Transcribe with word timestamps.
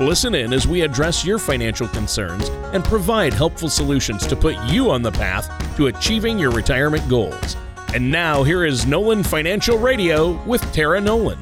Listen 0.00 0.34
in 0.34 0.54
as 0.54 0.66
we 0.66 0.80
address 0.80 1.26
your 1.26 1.38
financial 1.38 1.86
concerns 1.86 2.48
and 2.72 2.82
provide 2.82 3.34
helpful 3.34 3.68
solutions 3.68 4.26
to 4.28 4.34
put 4.34 4.56
you 4.64 4.90
on 4.90 5.02
the 5.02 5.12
path 5.12 5.46
to 5.76 5.88
achieving 5.88 6.38
your 6.38 6.50
retirement 6.50 7.06
goals. 7.06 7.54
And 7.92 8.10
now, 8.10 8.42
here 8.42 8.64
is 8.64 8.86
Nolan 8.86 9.22
Financial 9.22 9.76
Radio 9.76 10.42
with 10.44 10.62
Tara 10.72 11.02
Nolan. 11.02 11.38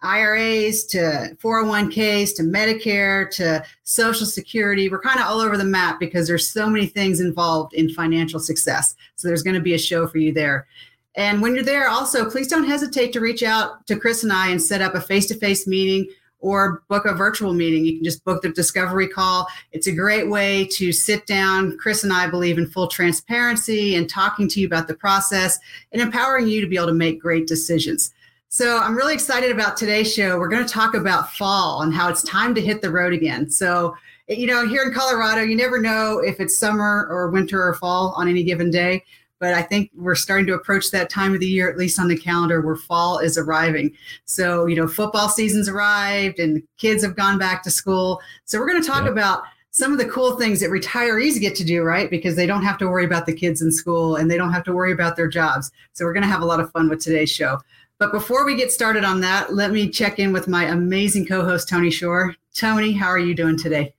IRAs 0.02 0.86
to 0.86 1.36
401ks 1.42 2.36
to 2.36 2.44
Medicare 2.44 3.30
to 3.32 3.64
Social 3.84 4.26
Security. 4.26 4.90
We're 4.90 5.02
kind 5.02 5.20
of 5.20 5.28
all 5.28 5.40
over 5.40 5.58
the 5.58 5.66
map 5.66 6.00
because 6.00 6.28
there's 6.28 6.52
so 6.52 6.70
many 6.70 6.86
things 6.86 7.20
involved 7.20 7.74
in 7.74 7.90
financial 7.90 8.40
success. 8.40 8.96
So 9.16 9.28
there's 9.28 9.44
going 9.44 9.56
to 9.56 9.62
be 9.62 9.74
a 9.74 9.80
show 9.80 10.08
for 10.08 10.18
you 10.18 10.34
there. 10.34 10.68
And 11.16 11.42
when 11.42 11.54
you're 11.54 11.64
there, 11.64 11.90
also, 11.90 12.30
please 12.30 12.48
don't 12.48 12.68
hesitate 12.68 13.12
to 13.14 13.20
reach 13.20 13.44
out 13.44 13.86
to 13.88 14.00
Chris 14.00 14.24
and 14.24 14.32
I 14.32 14.50
and 14.50 14.62
set 14.62 14.82
up 14.82 14.96
a 14.96 15.02
face 15.02 15.26
to 15.28 15.36
face 15.36 15.68
meeting 15.68 16.08
or 16.40 16.84
book 16.88 17.06
a 17.06 17.14
virtual 17.14 17.54
meeting. 17.54 17.86
You 17.86 17.96
can 17.96 18.04
just 18.04 18.24
book 18.24 18.42
the 18.42 18.50
discovery 18.50 19.08
call. 19.08 19.48
It's 19.74 19.88
a 19.88 19.92
great 19.92 20.30
way 20.30 20.66
to 20.74 20.92
sit 20.92 21.26
down. 21.28 21.78
Chris 21.78 22.04
and 22.04 22.14
I 22.14 22.28
believe 22.28 22.58
in 22.58 22.68
full 22.68 22.88
transparency 22.88 23.96
and 23.96 24.10
talking 24.10 24.48
to 24.50 24.60
you 24.62 24.68
about 24.68 24.88
the 24.88 24.94
process 24.94 25.60
and 25.92 26.02
empowering 26.02 26.48
you 26.48 26.62
to 26.62 26.68
be 26.68 26.78
able 26.78 26.88
to 26.88 26.94
make 26.94 27.20
great 27.20 27.48
decisions. 27.48 28.14
So 28.52 28.80
I'm 28.80 28.98
really 28.98 29.14
excited 29.14 29.52
about 29.52 29.78
today's 29.78 30.12
show. 30.12 30.40
We're 30.40 30.48
going 30.48 30.66
to 30.66 30.74
talk 30.74 30.96
about 30.96 31.32
fall 31.34 31.84
and 31.84 31.94
how 31.94 32.10
it's 32.10 32.24
time 32.24 32.56
to 32.56 32.62
hit 32.62 32.82
the 32.82 32.90
road 32.90 33.14
again. 33.14 33.48
So, 33.52 33.96
you 34.28 34.48
know, 34.48 34.68
here 34.68 34.82
in 34.82 34.92
Colorado, 34.92 35.44
you 35.44 35.56
never 35.56 35.80
know 35.80 36.18
if 36.18 36.40
it's 36.40 36.58
summer 36.58 37.08
or 37.12 37.30
winter 37.30 37.62
or 37.64 37.76
fall 37.76 38.12
on 38.18 38.28
any 38.28 38.44
given 38.44 38.72
day. 38.72 39.04
But 39.38 39.54
I 39.54 39.62
think 39.62 39.92
we're 39.96 40.16
starting 40.16 40.48
to 40.48 40.56
approach 40.56 40.90
that 40.90 41.12
time 41.12 41.36
of 41.36 41.42
the 41.42 41.48
year, 41.48 41.70
at 41.70 41.78
least 41.78 42.00
on 42.00 42.08
the 42.08 42.18
calendar, 42.18 42.60
where 42.60 42.76
fall 42.76 43.20
is 43.20 43.38
arriving. 43.38 43.96
So, 44.26 44.66
you 44.66 44.76
know, 44.76 44.88
football 44.88 45.30
season's 45.30 45.70
arrived 45.70 46.40
and 46.40 46.64
kids 46.78 47.04
have 47.04 47.16
gone 47.16 47.38
back 47.38 47.62
to 47.64 47.70
school. 47.70 48.20
So, 48.46 48.58
we're 48.58 48.68
going 48.68 48.82
to 48.82 48.88
talk 48.88 49.06
yeah. 49.06 49.12
about 49.12 49.44
some 49.70 49.92
of 49.92 50.00
the 50.00 50.10
cool 50.10 50.38
things 50.38 50.60
that 50.62 50.72
retirees 50.72 51.40
get 51.40 51.56
to 51.58 51.64
do, 51.64 51.84
right? 51.84 52.10
Because 52.10 52.36
they 52.36 52.48
don't 52.48 52.64
have 52.64 52.80
to 52.80 52.88
worry 52.90 53.06
about 53.06 53.28
the 53.28 53.34
kids 53.34 53.62
in 53.62 53.72
school 53.72 54.16
and 54.16 54.30
they 54.30 54.38
don't 54.38 54.52
have 54.52 54.64
to 54.64 54.74
worry 54.74 54.92
about 54.92 55.16
their 55.16 55.28
jobs. 55.28 55.72
So, 55.94 56.04
we're 56.04 56.14
going 56.14 56.24
to 56.24 56.30
have 56.30 56.42
a 56.42 56.46
lot 56.46 56.60
of 56.60 56.72
fun 56.72 56.90
with 56.90 57.00
today's 57.00 57.30
show. 57.30 57.60
But 58.00 58.14
before 58.14 58.46
we 58.46 58.56
get 58.56 58.72
started 58.72 59.04
on 59.04 59.20
that, 59.22 59.54
let 59.54 59.72
me 59.72 59.90
check 59.90 60.20
in 60.20 60.32
with 60.32 60.48
my 60.48 60.64
amazing 60.66 61.26
co 61.26 61.44
host, 61.44 61.68
Tony 61.68 61.92
Shore. 61.92 62.34
Tony, 62.56 62.94
how 62.94 63.08
are 63.08 63.20
you 63.20 63.36
doing 63.36 63.58
today? 63.58 63.94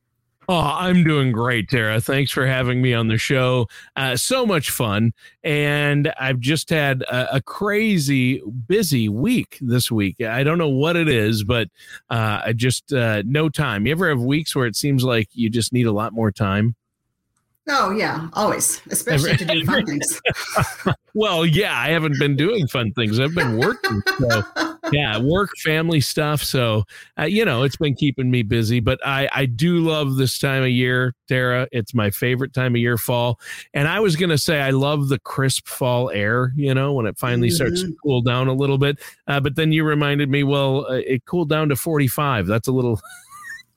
Oh, 0.48 0.58
I'm 0.58 1.04
doing 1.04 1.30
great, 1.32 1.68
Tara. 1.68 2.00
Thanks 2.00 2.32
for 2.32 2.46
having 2.46 2.80
me 2.80 2.94
on 2.94 3.08
the 3.08 3.18
show. 3.18 3.68
Uh, 3.94 4.16
so 4.16 4.46
much 4.46 4.70
fun. 4.70 5.12
And 5.44 6.12
I've 6.18 6.40
just 6.40 6.70
had 6.70 7.02
a, 7.02 7.36
a, 7.36 7.40
crazy 7.42 8.42
busy 8.66 9.08
week 9.08 9.58
this 9.60 9.92
week. 9.92 10.20
I 10.20 10.42
don't 10.42 10.58
know 10.58 10.68
what 10.68 10.96
it 10.96 11.08
is, 11.08 11.44
but 11.44 11.68
uh, 12.08 12.40
I 12.46 12.52
just, 12.52 12.92
uh, 12.92 13.22
no 13.26 13.48
time. 13.48 13.86
You 13.86 13.92
ever 13.92 14.08
have 14.08 14.20
weeks 14.20 14.56
where 14.56 14.66
it 14.66 14.74
seems 14.74 15.04
like 15.04 15.28
you 15.34 15.50
just 15.50 15.72
need 15.72 15.86
a 15.86 15.92
lot 15.92 16.12
more 16.12 16.32
time? 16.32 16.74
Oh 17.72 17.90
yeah, 17.90 18.28
always, 18.32 18.82
especially 18.90 19.36
to 19.36 19.44
do 19.44 19.64
fun 19.64 19.86
things. 19.86 20.20
well, 21.14 21.46
yeah, 21.46 21.78
I 21.78 21.90
haven't 21.90 22.18
been 22.18 22.34
doing 22.34 22.66
fun 22.66 22.92
things. 22.94 23.20
I've 23.20 23.34
been 23.34 23.58
working. 23.58 24.02
So, 24.18 24.42
yeah, 24.92 25.20
work, 25.20 25.50
family 25.58 26.00
stuff. 26.00 26.42
So, 26.42 26.82
uh, 27.16 27.26
you 27.26 27.44
know, 27.44 27.62
it's 27.62 27.76
been 27.76 27.94
keeping 27.94 28.28
me 28.28 28.42
busy. 28.42 28.80
But 28.80 28.98
I, 29.06 29.28
I 29.32 29.46
do 29.46 29.78
love 29.78 30.16
this 30.16 30.36
time 30.36 30.64
of 30.64 30.70
year, 30.70 31.14
Tara. 31.28 31.68
It's 31.70 31.94
my 31.94 32.10
favorite 32.10 32.52
time 32.52 32.74
of 32.74 32.80
year, 32.80 32.98
fall. 32.98 33.38
And 33.72 33.86
I 33.86 34.00
was 34.00 34.16
gonna 34.16 34.38
say 34.38 34.60
I 34.60 34.70
love 34.70 35.08
the 35.08 35.20
crisp 35.20 35.68
fall 35.68 36.10
air. 36.10 36.52
You 36.56 36.74
know, 36.74 36.92
when 36.92 37.06
it 37.06 37.18
finally 37.18 37.48
mm-hmm. 37.48 37.54
starts 37.54 37.82
to 37.82 37.94
cool 38.02 38.20
down 38.20 38.48
a 38.48 38.52
little 38.52 38.78
bit. 38.78 38.98
Uh, 39.28 39.38
but 39.38 39.54
then 39.54 39.70
you 39.70 39.84
reminded 39.84 40.28
me, 40.28 40.42
well, 40.42 40.86
uh, 40.86 40.94
it 40.94 41.24
cooled 41.24 41.50
down 41.50 41.68
to 41.68 41.76
forty 41.76 42.08
five. 42.08 42.48
That's 42.48 42.66
a 42.66 42.72
little. 42.72 43.00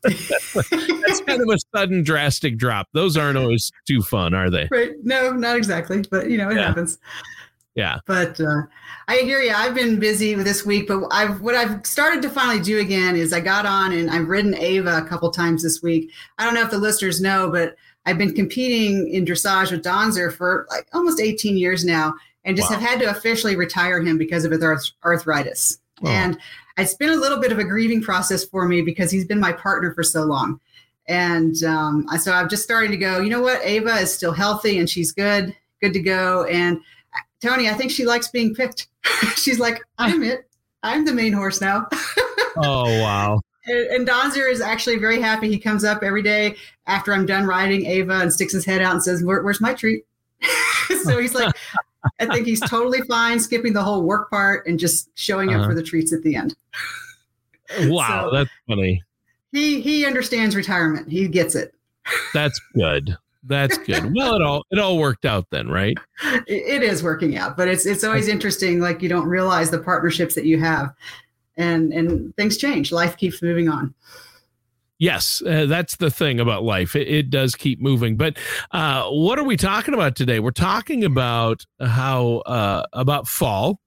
That's 0.03 1.21
kind 1.21 1.41
of 1.41 1.49
a 1.49 1.57
sudden 1.75 2.03
drastic 2.03 2.57
drop. 2.57 2.87
Those 2.93 3.17
aren't 3.17 3.37
always 3.37 3.71
too 3.87 4.01
fun, 4.01 4.33
are 4.33 4.49
they? 4.49 4.67
Right. 4.71 4.91
No, 5.03 5.31
not 5.31 5.55
exactly. 5.55 6.03
But 6.09 6.29
you 6.29 6.37
know, 6.37 6.49
it 6.49 6.57
yeah. 6.57 6.67
happens. 6.67 6.99
Yeah. 7.75 7.99
But 8.05 8.39
uh, 8.39 8.63
I 9.07 9.17
hear 9.17 9.39
you. 9.39 9.51
I've 9.51 9.73
been 9.73 9.99
busy 9.99 10.35
this 10.35 10.65
week, 10.65 10.87
but 10.87 11.07
I've 11.11 11.41
what 11.41 11.55
I've 11.55 11.85
started 11.85 12.21
to 12.23 12.29
finally 12.29 12.61
do 12.61 12.79
again 12.79 13.15
is 13.15 13.33
I 13.33 13.39
got 13.39 13.65
on 13.65 13.93
and 13.93 14.09
I've 14.09 14.27
ridden 14.27 14.55
Ava 14.55 14.97
a 14.97 15.05
couple 15.07 15.31
times 15.31 15.63
this 15.63 15.81
week. 15.81 16.11
I 16.37 16.45
don't 16.45 16.53
know 16.53 16.61
if 16.61 16.71
the 16.71 16.77
listeners 16.77 17.19
know, 17.19 17.49
but 17.49 17.75
I've 18.05 18.17
been 18.17 18.33
competing 18.33 19.09
in 19.09 19.25
dressage 19.25 19.71
with 19.71 19.83
Donzer 19.83 20.31
for 20.31 20.67
like 20.69 20.87
almost 20.93 21.21
18 21.21 21.57
years 21.57 21.83
now, 21.83 22.13
and 22.43 22.55
just 22.55 22.69
wow. 22.69 22.77
have 22.77 22.89
had 22.89 22.99
to 22.99 23.09
officially 23.09 23.55
retire 23.55 24.01
him 24.01 24.17
because 24.17 24.45
of 24.45 24.51
his 24.51 24.63
arth- 24.63 24.91
arthritis. 25.03 25.79
Oh. 26.03 26.09
And 26.09 26.37
it's 26.77 26.95
been 26.95 27.09
a 27.09 27.15
little 27.15 27.39
bit 27.39 27.51
of 27.51 27.59
a 27.59 27.63
grieving 27.63 28.01
process 28.01 28.43
for 28.43 28.67
me 28.67 28.81
because 28.81 29.11
he's 29.11 29.25
been 29.25 29.39
my 29.39 29.51
partner 29.51 29.93
for 29.93 30.03
so 30.03 30.23
long. 30.23 30.59
And 31.07 31.61
um, 31.63 32.07
so 32.19 32.31
I'm 32.31 32.49
just 32.49 32.63
starting 32.63 32.91
to 32.91 32.97
go, 32.97 33.19
you 33.19 33.29
know 33.29 33.41
what? 33.41 33.61
Ava 33.63 33.95
is 33.95 34.13
still 34.13 34.31
healthy 34.31 34.79
and 34.79 34.89
she's 34.89 35.11
good, 35.11 35.55
good 35.81 35.93
to 35.93 35.99
go. 35.99 36.45
And 36.45 36.77
uh, 36.77 37.19
Tony, 37.41 37.69
I 37.69 37.73
think 37.73 37.91
she 37.91 38.05
likes 38.05 38.29
being 38.29 38.55
picked. 38.55 38.87
she's 39.35 39.59
like, 39.59 39.81
I'm 39.97 40.23
it. 40.23 40.49
I'm 40.81 41.05
the 41.05 41.13
main 41.13 41.33
horse 41.33 41.61
now. 41.61 41.87
oh, 42.57 43.01
wow. 43.01 43.41
And, 43.65 43.87
and 43.87 44.07
Donzer 44.07 44.51
is 44.51 44.61
actually 44.61 44.97
very 44.97 45.21
happy. 45.21 45.49
He 45.49 45.59
comes 45.59 45.83
up 45.83 46.03
every 46.03 46.21
day 46.21 46.55
after 46.87 47.13
I'm 47.13 47.25
done 47.25 47.45
riding 47.45 47.85
Ava 47.85 48.19
and 48.19 48.31
sticks 48.33 48.53
his 48.53 48.65
head 48.65 48.81
out 48.81 48.93
and 48.93 49.03
says, 49.03 49.23
Where, 49.23 49.41
Where's 49.41 49.61
my 49.61 49.73
treat? 49.73 50.05
so 51.03 51.19
he's 51.19 51.33
like, 51.33 51.55
I 52.19 52.25
think 52.25 52.45
he's 52.45 52.59
totally 52.61 53.01
fine 53.01 53.39
skipping 53.39 53.73
the 53.73 53.83
whole 53.83 54.03
work 54.03 54.29
part 54.29 54.67
and 54.67 54.79
just 54.79 55.09
showing 55.17 55.49
uh-huh. 55.49 55.61
up 55.61 55.69
for 55.69 55.75
the 55.75 55.83
treats 55.83 56.13
at 56.13 56.21
the 56.23 56.35
end. 56.35 56.55
Wow, 57.81 58.29
so 58.29 58.35
that's 58.35 58.49
funny. 58.67 59.01
He 59.51 59.81
he 59.81 60.05
understands 60.05 60.55
retirement. 60.55 61.09
He 61.09 61.27
gets 61.27 61.55
it. 61.55 61.73
That's 62.33 62.59
good. 62.75 63.17
That's 63.43 63.77
good. 63.79 64.13
Well, 64.15 64.35
it 64.35 64.41
all 64.41 64.65
it 64.71 64.79
all 64.79 64.97
worked 64.97 65.25
out 65.25 65.47
then, 65.49 65.67
right? 65.67 65.97
It, 66.47 66.81
it 66.81 66.83
is 66.83 67.03
working 67.03 67.37
out, 67.37 67.57
but 67.57 67.67
it's 67.67 67.85
it's 67.85 68.03
always 68.03 68.27
interesting. 68.27 68.79
Like 68.79 69.01
you 69.01 69.09
don't 69.09 69.27
realize 69.27 69.69
the 69.69 69.79
partnerships 69.79 70.35
that 70.35 70.45
you 70.45 70.59
have, 70.59 70.93
and 71.57 71.91
and 71.91 72.35
things 72.35 72.57
change. 72.57 72.91
Life 72.91 73.17
keeps 73.17 73.41
moving 73.41 73.69
on. 73.69 73.93
Yes, 75.03 75.43
uh, 75.45 75.65
that's 75.65 75.97
the 75.97 76.09
thing 76.09 76.39
about 76.39 76.63
life. 76.63 76.95
It, 76.95 77.09
it 77.09 77.29
does 77.29 77.55
keep 77.55 77.81
moving. 77.81 78.15
But 78.15 78.37
uh, 78.71 79.09
what 79.09 79.37
are 79.37 79.43
we 79.43 79.57
talking 79.57 79.93
about 79.93 80.15
today? 80.15 80.39
We're 80.39 80.51
talking 80.51 81.03
about 81.03 81.65
how 81.81 82.37
uh, 82.45 82.85
about 82.93 83.27
fall, 83.27 83.81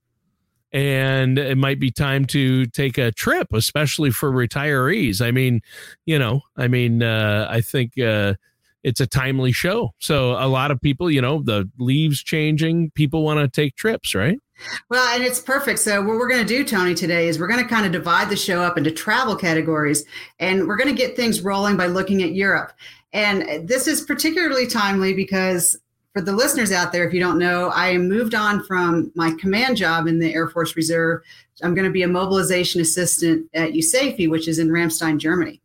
and 0.72 1.38
it 1.38 1.56
might 1.56 1.80
be 1.80 1.90
time 1.90 2.26
to 2.26 2.66
take 2.66 2.98
a 2.98 3.12
trip, 3.12 3.48
especially 3.54 4.10
for 4.10 4.30
retirees. 4.30 5.24
I 5.24 5.30
mean, 5.30 5.62
you 6.04 6.18
know, 6.18 6.42
I 6.54 6.68
mean, 6.68 7.02
uh, 7.02 7.46
I 7.48 7.62
think 7.62 7.98
uh, 7.98 8.34
it's 8.82 9.00
a 9.00 9.06
timely 9.06 9.52
show. 9.52 9.94
So 9.98 10.32
a 10.32 10.48
lot 10.48 10.70
of 10.70 10.82
people, 10.82 11.10
you 11.10 11.22
know, 11.22 11.40
the 11.42 11.66
leaves 11.78 12.22
changing, 12.22 12.90
people 12.90 13.22
want 13.22 13.40
to 13.40 13.48
take 13.48 13.74
trips, 13.74 14.14
right? 14.14 14.38
Well, 14.88 15.14
and 15.14 15.22
it's 15.22 15.40
perfect. 15.40 15.78
So, 15.78 16.00
what 16.00 16.16
we're 16.16 16.28
going 16.28 16.46
to 16.46 16.46
do, 16.46 16.64
Tony, 16.64 16.94
today 16.94 17.28
is 17.28 17.38
we're 17.38 17.46
going 17.46 17.62
to 17.62 17.68
kind 17.68 17.86
of 17.86 17.92
divide 17.92 18.30
the 18.30 18.36
show 18.36 18.62
up 18.62 18.78
into 18.78 18.90
travel 18.90 19.36
categories, 19.36 20.04
and 20.38 20.66
we're 20.66 20.76
going 20.76 20.88
to 20.88 20.94
get 20.94 21.16
things 21.16 21.42
rolling 21.42 21.76
by 21.76 21.86
looking 21.86 22.22
at 22.22 22.32
Europe. 22.32 22.72
And 23.12 23.68
this 23.68 23.86
is 23.86 24.02
particularly 24.02 24.66
timely 24.66 25.14
because 25.14 25.78
for 26.12 26.22
the 26.22 26.32
listeners 26.32 26.72
out 26.72 26.92
there, 26.92 27.06
if 27.06 27.12
you 27.12 27.20
don't 27.20 27.38
know, 27.38 27.70
I 27.74 27.98
moved 27.98 28.34
on 28.34 28.64
from 28.64 29.12
my 29.14 29.32
command 29.38 29.76
job 29.76 30.06
in 30.06 30.18
the 30.18 30.32
Air 30.32 30.48
Force 30.48 30.74
Reserve. 30.74 31.22
I'm 31.62 31.74
going 31.74 31.86
to 31.86 31.92
be 31.92 32.02
a 32.02 32.08
mobilization 32.08 32.80
assistant 32.80 33.48
at 33.52 33.72
USAFE, 33.72 34.30
which 34.30 34.48
is 34.48 34.58
in 34.58 34.68
Ramstein, 34.68 35.18
Germany. 35.18 35.60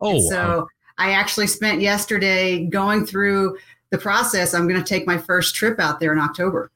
Oh, 0.00 0.12
and 0.12 0.24
so 0.24 0.58
wow. 0.60 0.66
I 0.98 1.12
actually 1.12 1.46
spent 1.48 1.80
yesterday 1.80 2.64
going 2.64 3.04
through 3.04 3.58
the 3.90 3.98
process. 3.98 4.54
I'm 4.54 4.66
going 4.66 4.82
to 4.82 4.88
take 4.88 5.06
my 5.06 5.18
first 5.18 5.54
trip 5.54 5.78
out 5.78 6.00
there 6.00 6.12
in 6.12 6.18
October. 6.18 6.70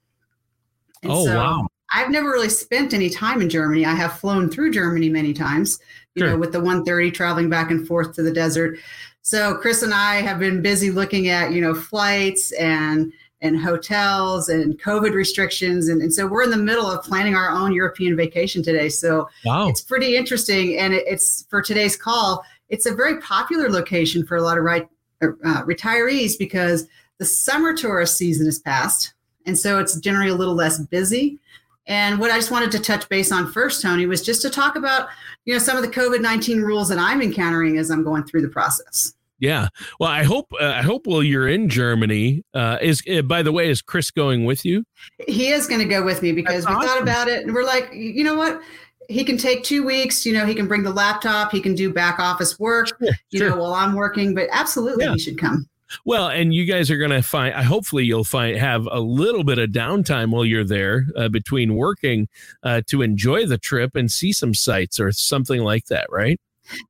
And 1.05 1.13
oh, 1.13 1.25
so 1.27 1.37
wow. 1.37 1.69
I've 1.95 2.11
never 2.11 2.31
really 2.31 2.49
spent 2.49 2.93
any 2.93 3.09
time 3.09 3.41
in 3.41 3.49
Germany. 3.49 3.85
I 3.87 3.95
have 3.95 4.19
flown 4.19 4.51
through 4.51 4.73
Germany 4.73 5.09
many 5.09 5.33
times, 5.33 5.79
you 6.15 6.21
Sure. 6.23 6.31
know, 6.31 6.37
with 6.39 6.53
the 6.53 6.59
130 6.59 7.11
traveling 7.13 7.49
back 7.49 7.71
and 7.71 7.87
forth 7.87 8.15
to 8.15 8.23
the 8.23 8.33
desert. 8.33 8.79
So 9.23 9.55
Chris 9.57 9.83
and 9.83 9.95
I 9.95 10.17
have 10.17 10.39
been 10.39 10.61
busy 10.61 10.91
looking 10.91 11.29
at, 11.29 11.53
you 11.53 11.61
know, 11.61 11.75
flights 11.75 12.53
and 12.53 13.13
and 13.41 13.61
hotels 13.61 14.49
and 14.49 14.81
COVID 14.81 15.13
restrictions. 15.13 15.89
And, 15.89 16.01
and 16.01 16.13
so 16.13 16.27
we're 16.27 16.45
in 16.45 16.51
the 16.51 16.57
middle 16.57 16.91
of 16.91 17.05
planning 17.05 17.35
our 17.35 17.51
own 17.51 17.75
European 17.75 18.17
vacation 18.17 18.63
today. 18.63 18.89
So 18.89 19.29
Wow. 19.45 19.69
it's 19.69 19.83
pretty 19.83 20.17
interesting. 20.17 20.79
And 20.79 20.95
it, 20.95 21.05
it's 21.07 21.45
for 21.51 21.61
today's 21.61 21.95
call, 21.95 22.43
it's 22.71 22.87
a 22.87 22.95
very 22.95 23.21
popular 23.21 23.69
location 23.69 24.25
for 24.25 24.37
a 24.37 24.43
lot 24.43 24.57
of 24.57 24.65
right, 24.65 24.89
uh, 25.23 25.63
retirees 25.65 26.39
because 26.39 26.87
the 27.19 27.25
summer 27.27 27.75
tourist 27.77 28.17
season 28.17 28.47
is 28.47 28.59
past. 28.61 29.14
And 29.47 29.59
so 29.59 29.79
it's 29.79 29.99
generally 30.01 30.31
a 30.31 30.35
little 30.35 30.55
less 30.55 30.79
busy. 30.79 31.39
And 31.87 32.19
what 32.19 32.31
I 32.31 32.37
just 32.37 32.51
wanted 32.51 32.73
to 32.73 32.79
touch 32.79 33.09
base 33.09 33.31
on 33.31 33.53
first, 33.53 33.83
Tony, 33.83 34.07
was 34.07 34.23
just 34.23 34.41
to 34.43 34.51
talk 34.51 34.75
about, 34.77 35.09
you 35.45 35.53
know, 35.53 35.59
some 35.59 35.77
of 35.77 35.83
the 35.83 35.89
COVID 35.89 36.23
19 36.23 36.63
rules 36.63 36.89
that 36.89 36.99
I'm 36.99 37.21
encountering 37.21 37.77
as 37.77 37.91
I'm 37.91 38.03
going 38.03 38.25
through 38.25 38.43
the 38.43 38.49
process. 38.49 39.15
Yeah. 39.39 39.69
Well, 40.01 40.11
I 40.11 40.23
hope 40.23 40.51
uh, 40.59 40.65
I 40.65 40.81
hope 40.83 41.07
while 41.07 41.23
you're 41.23 41.49
in 41.49 41.69
Germany, 41.69 42.43
uh, 42.55 42.79
is 42.81 43.03
uh, 43.13 43.21
by 43.23 43.43
the 43.43 43.53
way, 43.53 43.69
is 43.69 43.83
Chris 43.83 44.11
going 44.11 44.47
with 44.47 44.65
you? 44.65 44.85
He 45.29 45.49
is 45.49 45.67
going 45.67 45.81
to 45.81 45.87
go 45.89 46.03
with 46.03 46.23
me 46.23 46.33
because 46.33 46.65
That's 46.65 46.79
we 46.79 46.87
thought 46.87 47.03
about 47.03 47.29
it 47.29 47.45
and 47.45 47.53
we're 47.53 47.65
like, 47.65 47.91
you 47.93 48.25
know 48.25 48.37
what? 48.37 48.63
He 49.11 49.23
can 49.23 49.37
take 49.37 49.63
two 49.63 49.85
weeks. 49.85 50.25
You 50.25 50.33
know, 50.33 50.47
he 50.47 50.55
can 50.55 50.67
bring 50.67 50.83
the 50.83 50.93
laptop. 50.93 51.53
He 51.53 51.61
can 51.61 51.75
do 51.75 51.93
back 51.93 52.19
office 52.19 52.59
work. 52.59 52.89
You 53.01 53.39
sure. 53.39 53.51
know, 53.51 53.57
while 53.57 53.75
I'm 53.75 53.95
working. 53.95 54.35
But 54.35 54.49
absolutely, 54.51 55.05
Yeah. 55.05 55.13
he 55.13 55.19
should 55.19 55.39
come. 55.39 55.69
Well, 56.05 56.29
and 56.29 56.55
you 56.55 56.65
guys 56.65 56.91
are 56.91 56.97
going 56.97 57.11
to 57.11 57.23
find. 57.23 57.55
I 57.55 57.63
hopefully 57.63 58.05
you'll 58.05 58.25
find 58.25 58.57
have 58.57 58.89
a 58.91 59.01
little 59.01 59.45
bit 59.45 59.59
of 59.59 59.71
downtime 59.71 60.31
while 60.31 60.45
you're 60.45 60.65
there 60.65 61.07
uh, 61.17 61.29
between 61.29 61.75
working 61.75 62.29
uh, 62.63 62.83
to 62.89 63.03
enjoy 63.03 63.47
the 63.47 63.59
trip 63.59 63.97
and 63.97 64.11
see 64.11 64.33
some 64.33 64.55
sights 64.55 64.99
or 65.01 65.13
something 65.13 65.63
like 65.63 65.87
that, 65.87 66.07
right? 66.11 66.41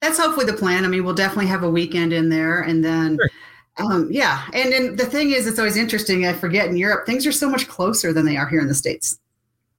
That's 0.00 0.18
hopefully 0.18 0.46
the 0.46 0.52
plan. 0.52 0.84
I 0.84 0.88
mean, 0.88 1.04
we'll 1.04 1.14
definitely 1.14 1.46
have 1.46 1.62
a 1.62 1.70
weekend 1.70 2.12
in 2.12 2.28
there, 2.28 2.60
and 2.60 2.84
then. 2.84 3.16
Sure. 3.16 3.30
Um, 3.76 4.06
yeah, 4.08 4.46
and 4.52 4.72
then 4.72 4.94
the 4.94 5.04
thing 5.04 5.32
is, 5.32 5.48
it's 5.48 5.58
always 5.58 5.76
interesting. 5.76 6.24
I 6.26 6.32
forget 6.32 6.68
in 6.68 6.76
Europe, 6.76 7.06
things 7.06 7.26
are 7.26 7.32
so 7.32 7.50
much 7.50 7.66
closer 7.66 8.12
than 8.12 8.24
they 8.24 8.36
are 8.36 8.48
here 8.48 8.60
in 8.60 8.68
the 8.68 8.74
states. 8.74 9.18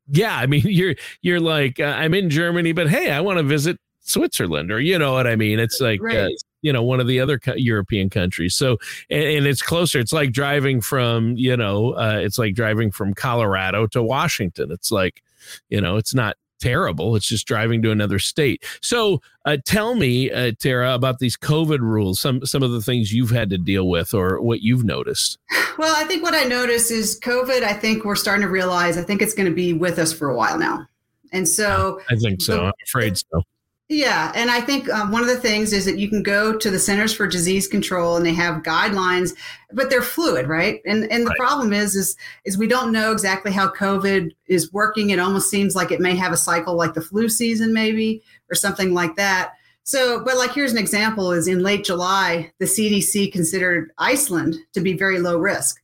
Yeah, 0.10 0.36
I 0.36 0.46
mean 0.48 0.64
you're 0.66 0.96
you're 1.22 1.40
like 1.40 1.80
uh, 1.80 1.96
I'm 1.98 2.14
in 2.14 2.30
Germany, 2.30 2.72
but 2.74 2.90
hey, 2.90 3.12
I 3.12 3.22
want 3.22 3.38
to 3.38 3.44
visit 3.44 3.80
Switzerland, 4.02 4.72
or 4.72 4.80
you 4.80 5.00
know 5.00 5.14
what 5.14 5.28
I 5.28 5.36
mean? 5.36 5.60
It's 5.60 5.80
like 5.82 6.02
uh, 6.02 6.04
Right. 6.04 6.36
You 6.66 6.74
know 6.74 6.82
one 6.82 7.00
of 7.00 7.06
the 7.06 7.20
other 7.20 7.40
European 7.56 8.10
countries. 8.10 8.56
So 8.56 8.78
and, 9.12 9.24
and 9.24 9.46
it's 9.46 9.62
closer. 9.62 10.00
It's 10.00 10.12
like 10.12 10.32
driving 10.32 10.82
from 10.82 11.36
you 11.38 11.56
know 11.56 11.94
uh, 11.94 12.20
it's 12.22 12.40
like 12.40 12.56
driving 12.56 12.90
from 12.90 13.14
Colorado 13.14 13.86
to 13.88 14.02
Washington. 14.02 14.72
It's 14.72 14.92
like 14.92 15.22
you 15.70 15.80
know 15.80 15.98
it's 15.98 16.16
not 16.16 16.38
terrible. 16.60 17.16
It's 17.16 17.28
just 17.28 17.46
driving 17.46 17.84
to 17.84 17.92
another 17.92 18.18
state. 18.18 18.66
So 18.82 19.22
uh, 19.46 19.58
tell 19.64 19.94
me, 19.94 20.32
uh, 20.32 20.54
Tara, 20.60 20.96
about 20.96 21.20
these 21.20 21.38
COVID 21.38 21.80
rules. 21.80 22.20
Some 22.20 22.44
some 22.48 22.64
of 22.64 22.72
the 22.72 22.82
things 22.82 23.14
you've 23.14 23.30
had 23.30 23.52
to 23.52 23.60
deal 23.60 23.88
with, 23.88 24.16
or 24.16 24.42
what 24.42 24.62
you've 24.62 24.84
noticed. 24.84 25.38
Well, 25.78 25.94
I 25.96 26.06
think 26.06 26.24
what 26.24 26.34
I 26.34 26.46
noticed 26.46 26.90
is 26.90 27.20
COVID. 27.20 27.62
I 27.62 27.74
think 27.74 28.06
we're 28.06 28.16
starting 28.16 28.44
to 28.44 28.50
realize. 28.50 28.98
I 28.98 29.04
think 29.04 29.22
it's 29.22 29.34
going 29.34 29.50
to 29.50 29.54
be 29.54 29.74
with 29.74 30.00
us 30.00 30.14
for 30.14 30.30
a 30.30 30.36
while 30.36 30.58
now, 30.58 30.88
and 31.32 31.48
so 31.48 32.02
I 32.10 32.16
think 32.16 32.42
so. 32.42 32.56
The- 32.56 32.64
I'm 32.64 32.74
afraid 32.88 33.18
so. 33.18 33.44
Yeah, 33.88 34.32
and 34.34 34.50
I 34.50 34.62
think 34.62 34.90
um, 34.90 35.12
one 35.12 35.22
of 35.22 35.28
the 35.28 35.38
things 35.38 35.72
is 35.72 35.86
that 35.86 36.00
you 36.00 36.10
can 36.10 36.24
go 36.24 36.58
to 36.58 36.72
the 36.72 36.80
Centers 36.80 37.14
for 37.14 37.28
Disease 37.28 37.68
Control 37.68 38.16
and 38.18 38.26
they 38.26 38.34
have 38.34 38.64
guidelines, 38.64 39.36
but 39.74 39.92
they're 39.92 40.02
fluid, 40.02 40.48
right? 40.48 40.82
And 40.88 41.04
and 41.12 41.24
the 41.24 41.30
Right. 41.30 41.38
problem 41.38 41.72
is 41.72 41.96
is 41.96 42.18
is 42.46 42.58
we 42.58 42.68
don't 42.68 42.92
know 42.92 43.12
exactly 43.12 43.52
how 43.52 43.70
COVID 43.70 44.32
is 44.48 44.74
working. 44.74 45.12
It 45.12 45.20
almost 45.20 45.52
seems 45.52 45.76
like 45.76 45.92
it 45.92 46.00
may 46.02 46.16
have 46.16 46.32
a 46.32 46.38
cycle 46.38 46.76
like 46.76 46.96
the 46.96 47.02
flu 47.02 47.30
season, 47.30 47.74
maybe 47.74 48.24
or 48.50 48.56
something 48.56 48.92
like 48.96 49.16
that. 49.18 49.52
So, 49.84 50.24
but 50.26 50.36
like 50.38 50.52
here's 50.52 50.72
an 50.72 50.80
example: 50.80 51.32
is 51.32 51.48
in 51.48 51.60
late 51.62 51.86
July, 51.86 52.52
the 52.58 52.66
CDC 52.66 53.32
considered 53.32 53.92
Iceland 54.00 54.56
to 54.74 54.82
be 54.82 54.94
very 54.94 55.20
low 55.20 55.38
risk. 55.38 55.80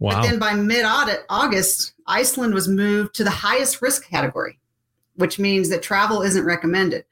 Wow. 0.00 0.10
But 0.20 0.22
then 0.24 0.38
by 0.38 0.52
mid 0.54 0.84
August, 0.84 1.94
Iceland 2.06 2.52
was 2.52 2.68
moved 2.68 3.14
to 3.14 3.24
the 3.24 3.30
highest 3.30 3.80
risk 3.80 4.06
category, 4.06 4.58
which 5.16 5.38
means 5.38 5.70
that 5.70 5.82
travel 5.82 6.20
isn't 6.20 6.44
recommended. 6.44 7.06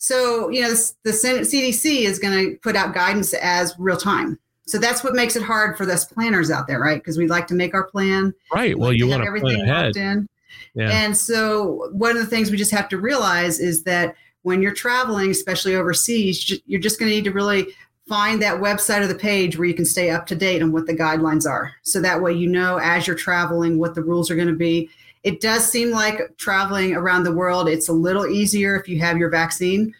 So, 0.00 0.48
you 0.48 0.62
know, 0.62 0.70
the, 0.70 0.92
the 1.04 1.10
CDC 1.10 2.02
is 2.02 2.18
going 2.18 2.32
to 2.32 2.56
put 2.62 2.74
out 2.74 2.94
guidance 2.94 3.34
as 3.34 3.74
real 3.78 3.98
time. 3.98 4.38
So 4.66 4.78
that's 4.78 5.04
what 5.04 5.14
makes 5.14 5.36
it 5.36 5.42
hard 5.42 5.76
for 5.76 5.88
us 5.90 6.06
planners 6.06 6.50
out 6.50 6.66
there, 6.66 6.80
right? 6.80 6.98
Because 6.98 7.18
we 7.18 7.28
like 7.28 7.46
to 7.48 7.54
make 7.54 7.74
our 7.74 7.84
plan. 7.84 8.32
right. 8.52 8.78
Well, 8.78 8.94
you 8.94 9.06
want 9.06 9.22
to 9.22 9.26
everything 9.26 9.56
plan 9.56 9.68
ahead. 9.68 9.84
locked 9.84 9.96
in. 9.96 10.28
Yeah. 10.74 10.90
And 10.90 11.16
so, 11.16 11.90
one 11.92 12.12
of 12.12 12.16
the 12.16 12.26
things 12.26 12.50
we 12.50 12.56
just 12.56 12.70
have 12.70 12.88
to 12.88 12.98
realize 12.98 13.60
is 13.60 13.82
that 13.84 14.14
when 14.42 14.62
you're 14.62 14.74
traveling, 14.74 15.30
especially 15.30 15.74
overseas, 15.74 16.60
you're 16.66 16.80
just 16.80 16.98
going 16.98 17.10
to 17.10 17.14
need 17.14 17.24
to 17.24 17.32
really 17.32 17.66
find 18.08 18.40
that 18.42 18.60
website 18.60 19.02
or 19.02 19.06
the 19.06 19.14
page 19.14 19.58
where 19.58 19.68
you 19.68 19.74
can 19.74 19.84
stay 19.84 20.10
up 20.10 20.26
to 20.26 20.34
date 20.34 20.62
on 20.62 20.72
what 20.72 20.86
the 20.86 20.96
guidelines 20.96 21.48
are. 21.48 21.72
So 21.82 22.00
that 22.00 22.22
way, 22.22 22.32
you 22.32 22.48
know, 22.48 22.78
as 22.78 23.06
you're 23.06 23.16
traveling, 23.16 23.78
what 23.78 23.94
the 23.94 24.02
rules 24.02 24.30
are 24.30 24.36
going 24.36 24.48
to 24.48 24.54
be. 24.54 24.88
It 25.22 25.40
does 25.40 25.70
seem 25.70 25.90
like 25.90 26.36
traveling 26.38 26.94
around 26.94 27.24
the 27.24 27.34
world, 27.34 27.68
it's 27.68 27.88
a 27.88 27.92
little 27.92 28.26
easier 28.26 28.76
if 28.76 28.88
you 28.88 28.98
have 29.00 29.18
your 29.18 29.30
vaccine. 29.30 29.94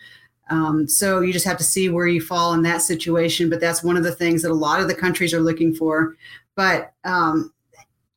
Um, 0.50 0.88
so 0.88 1.20
you 1.20 1.32
just 1.32 1.46
have 1.46 1.58
to 1.58 1.64
see 1.64 1.88
where 1.88 2.08
you 2.08 2.20
fall 2.20 2.55
in 2.55 2.62
that 2.62 2.82
situation. 2.82 3.49
But 3.49 3.61
that's 3.61 3.84
one 3.84 3.96
of 3.96 4.02
the 4.02 4.14
things 4.14 4.43
that 4.43 4.50
a 4.50 4.55
lot 4.55 4.81
of 4.81 4.88
the 4.88 4.94
countries 4.94 5.32
are 5.32 5.40
looking 5.40 5.72
for. 5.72 6.17
But 6.56 6.93
um, 7.05 7.52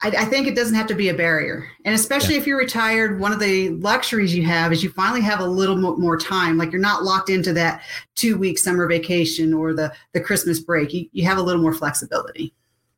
I, 0.02 0.10
I 0.10 0.26
think 0.26 0.48
it 0.48 0.56
doesn't 0.56 0.76
have 0.76 0.88
to 0.88 0.96
be 0.96 1.10
a 1.10 1.14
barrier. 1.14 1.68
And 1.86 1.96
especially 1.96 2.36
if 2.36 2.46
you're 2.46 2.58
retired, 2.58 3.20
one 3.20 3.32
of 3.32 3.40
the 3.40 3.70
luxuries 3.70 4.36
you 4.36 4.44
have 4.44 4.74
is 4.74 4.84
you 4.84 4.90
finally 4.90 5.22
have 5.22 5.40
a 5.40 5.46
little 5.46 5.78
mo- 5.78 5.96
more 5.96 6.18
time. 6.18 6.58
Like 6.58 6.72
you're 6.72 6.82
not 6.82 7.04
locked 7.04 7.30
into 7.30 7.54
that 7.54 7.84
two 8.16 8.38
week 8.38 8.60
summer 8.60 8.88
vacation 8.88 9.54
or 9.54 9.74
the, 9.74 9.94
the 10.14 10.20
Christmas 10.20 10.60
break. 10.60 10.94
You, 10.94 11.08
you 11.14 11.26
have 11.26 11.38
a 11.38 11.42
little 11.42 11.62
more 11.62 11.74
flexibility. 11.74 12.54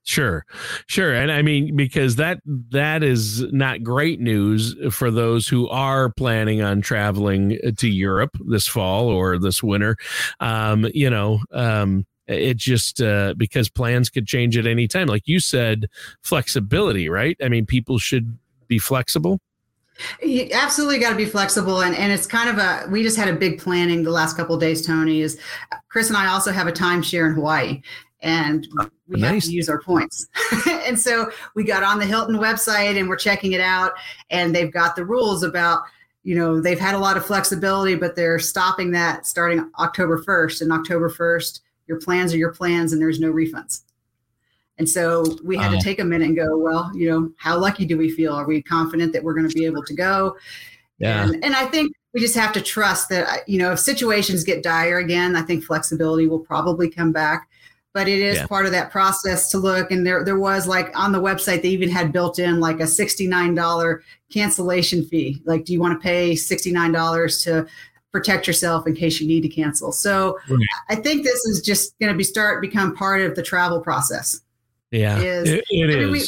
Sure, 0.07 0.45
sure, 0.85 1.15
and 1.15 1.31
I 1.31 1.41
mean 1.41 1.75
because 1.75 2.17
that 2.17 2.39
that 2.45 3.01
is 3.01 3.41
not 3.51 3.81
great 3.81 4.19
news 4.19 4.75
for 4.93 5.09
those 5.09 5.47
who 5.47 5.67
are 5.69 6.11
planning 6.11 6.61
on 6.61 6.81
traveling 6.81 7.57
to 7.77 7.87
Europe 7.89 8.37
this 8.45 8.67
fall 8.67 9.09
or 9.09 9.39
this 9.39 9.63
winter. 9.63 9.97
Um, 10.39 10.87
you 10.93 11.09
know, 11.09 11.39
um, 11.51 12.05
it 12.27 12.57
just 12.57 13.01
uh, 13.01 13.33
because 13.35 13.67
plans 13.67 14.11
could 14.11 14.27
change 14.27 14.57
at 14.57 14.67
any 14.67 14.87
time. 14.87 15.07
Like 15.07 15.27
you 15.27 15.39
said, 15.39 15.87
flexibility, 16.21 17.09
right? 17.09 17.35
I 17.43 17.49
mean, 17.49 17.65
people 17.65 17.97
should 17.97 18.37
be 18.67 18.77
flexible. 18.77 19.39
You 20.21 20.49
absolutely 20.51 20.99
got 20.99 21.11
to 21.11 21.15
be 21.15 21.25
flexible. 21.25 21.81
And, 21.81 21.95
and 21.95 22.11
it's 22.11 22.27
kind 22.27 22.49
of 22.49 22.57
a, 22.57 22.87
we 22.89 23.01
just 23.01 23.15
had 23.15 23.29
a 23.29 23.33
big 23.33 23.59
planning 23.59 24.03
the 24.03 24.11
last 24.11 24.35
couple 24.35 24.57
days, 24.57 24.85
Tony, 24.85 25.21
is 25.21 25.39
Chris 25.89 26.09
and 26.09 26.17
I 26.17 26.27
also 26.27 26.51
have 26.51 26.67
a 26.67 26.71
timeshare 26.71 27.27
in 27.27 27.33
Hawaii 27.33 27.81
and 28.25 28.67
we 29.07 29.21
have 29.21 29.43
to 29.43 29.51
use 29.51 29.69
our 29.69 29.79
points. 29.79 30.27
and 30.87 30.99
so 30.99 31.29
we 31.53 31.63
got 31.63 31.83
on 31.83 31.99
the 31.99 32.05
Hilton 32.05 32.37
website 32.37 32.99
and 32.99 33.07
we're 33.07 33.17
checking 33.17 33.51
it 33.51 33.61
out 33.61 33.91
and 34.31 34.53
they've 34.53 34.73
got 34.73 34.95
the 34.95 35.05
rules 35.05 35.43
about, 35.43 35.83
you 36.23 36.33
know, 36.33 36.59
they've 36.59 36.79
had 36.79 36.95
a 36.95 36.97
lot 36.97 37.17
of 37.17 37.25
flexibility, 37.25 37.93
but 37.93 38.15
they're 38.15 38.39
stopping 38.39 38.89
that 38.91 39.27
starting 39.27 39.69
October 39.79 40.21
1st 40.23 40.61
and 40.61 40.71
October 40.71 41.07
1st, 41.07 41.61
your 41.85 41.99
plans 41.99 42.33
are 42.33 42.37
your 42.37 42.51
plans 42.51 42.93
and 42.93 43.01
there's 43.01 43.19
no 43.19 43.31
refunds. 43.31 43.83
And 44.79 44.89
so 44.89 45.37
we 45.43 45.55
had 45.55 45.71
to 45.71 45.79
take 45.79 45.99
a 45.99 46.03
minute 46.03 46.27
and 46.27 46.35
go, 46.35 46.57
well, 46.57 46.91
you 46.95 47.09
know, 47.09 47.31
how 47.37 47.57
lucky 47.57 47.85
do 47.85 47.95
we 47.95 48.09
feel? 48.09 48.33
Are 48.33 48.47
we 48.47 48.61
confident 48.61 49.13
that 49.13 49.23
we're 49.23 49.35
going 49.35 49.47
to 49.47 49.55
be 49.55 49.65
able 49.65 49.83
to 49.83 49.93
go? 49.93 50.35
Yeah, 50.97 51.23
And, 51.23 51.43
and 51.45 51.55
I 51.55 51.65
think 51.67 51.93
we 52.13 52.19
just 52.19 52.35
have 52.35 52.51
to 52.53 52.61
trust 52.61 53.07
that, 53.09 53.47
you 53.47 53.59
know, 53.59 53.73
if 53.73 53.79
situations 53.79 54.43
get 54.43 54.63
dire 54.63 54.97
again, 54.97 55.35
I 55.35 55.43
think 55.43 55.63
flexibility 55.63 56.27
will 56.27 56.39
probably 56.39 56.89
come 56.89 57.11
back. 57.11 57.47
But 57.95 58.09
it 58.09 58.19
is 58.19 58.35
Yeah. 58.35 58.47
part 58.47 58.65
of 58.65 58.73
that 58.73 58.91
process 58.91 59.49
to 59.51 59.57
look. 59.57 59.89
And 59.89 60.05
there, 60.05 60.21
there 60.25 60.37
was 60.37 60.67
like 60.67 60.91
on 60.99 61.13
the 61.13 61.21
website, 61.21 61.61
they 61.61 61.69
even 61.69 61.87
had 61.89 62.11
built 62.11 62.39
in 62.39 62.59
like 62.59 62.81
a 62.81 62.85
$69 62.85 63.99
cancellation 64.29 65.05
fee. 65.05 65.41
Like, 65.45 65.63
do 65.63 65.71
you 65.71 65.79
want 65.79 65.97
to 65.97 66.03
pay 66.03 66.33
$69 66.33 67.41
to 67.45 67.65
protect 68.11 68.47
yourself 68.47 68.85
in 68.85 68.95
case 68.95 69.21
you 69.21 69.27
need 69.27 69.41
to 69.43 69.47
cancel? 69.47 69.93
So 69.93 70.37
Right. 70.49 70.59
I 70.89 70.95
think 70.95 71.23
this 71.23 71.45
is 71.45 71.61
just 71.61 71.97
going 71.99 72.11
to 72.11 72.17
be 72.17 72.23
start 72.25 72.59
become 72.61 72.93
part 72.93 73.21
of 73.21 73.33
the 73.35 73.41
travel 73.41 73.79
process. 73.79 74.41
yeah, 74.91 75.17
is- 75.19 75.49
it, 75.49 75.63
it 75.69 75.95
I 75.95 75.99
mean, 76.01 76.11
we- 76.11 76.25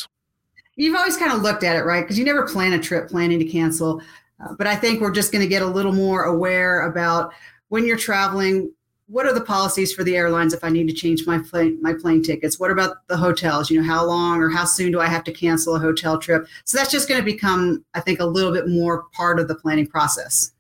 you've 0.78 0.96
always 0.96 1.18
kind 1.18 1.34
of 1.34 1.42
looked 1.42 1.66
at 1.66 1.76
it, 1.76 1.84
right? 1.84 2.02
Because 2.02 2.18
you 2.18 2.24
never 2.24 2.48
plan 2.48 2.72
a 2.72 2.80
trip 2.80 3.10
planning 3.10 3.40
to 3.40 3.46
cancel. 3.46 4.02
Uh, 4.42 4.54
but 4.58 4.68
I 4.68 4.76
think 4.78 5.02
we're 5.02 5.12
just 5.12 5.34
going 5.34 5.42
to 5.42 5.48
get 5.50 5.62
a 5.62 5.68
little 5.68 5.94
more 5.94 6.24
aware 6.24 6.88
about 6.88 7.34
when 7.68 7.86
you're 7.86 7.98
traveling, 7.98 8.72
what 9.08 9.26
are 9.26 9.34
the 9.34 9.42
policies 9.42 9.94
for 9.94 10.04
the 10.04 10.18
airlines 10.18 10.54
if 10.54 10.64
I 10.64 10.70
need 10.70 10.88
to 10.88 10.94
change 10.94 11.26
my 11.26 11.40
plane 11.40 11.80
my 11.82 11.94
plane 11.94 12.22
tickets? 12.22 12.60
What 12.60 12.72
about 12.72 13.08
the 13.08 13.18
hotels? 13.18 13.72
You 13.72 13.82
know, 13.82 13.88
how 13.88 14.06
long 14.06 14.42
or 14.42 14.50
how 14.50 14.66
soon 14.66 14.92
do 14.92 15.00
I 15.00 15.08
have 15.08 15.24
to 15.26 15.32
cancel 15.32 15.76
a 15.76 15.80
hotel 15.80 16.18
trip? 16.18 16.48
So 16.66 16.78
that's 16.78 16.92
just 16.92 17.08
going 17.08 17.20
to 17.20 17.26
become, 17.26 17.84
I 17.94 18.02
think, 18.02 18.20
a 18.20 18.26
little 18.26 18.52
bit 18.52 18.68
more 18.68 19.06
part 19.14 19.40
of 19.40 19.48
the 19.48 19.56
planning 19.56 19.88
process. 19.88 20.52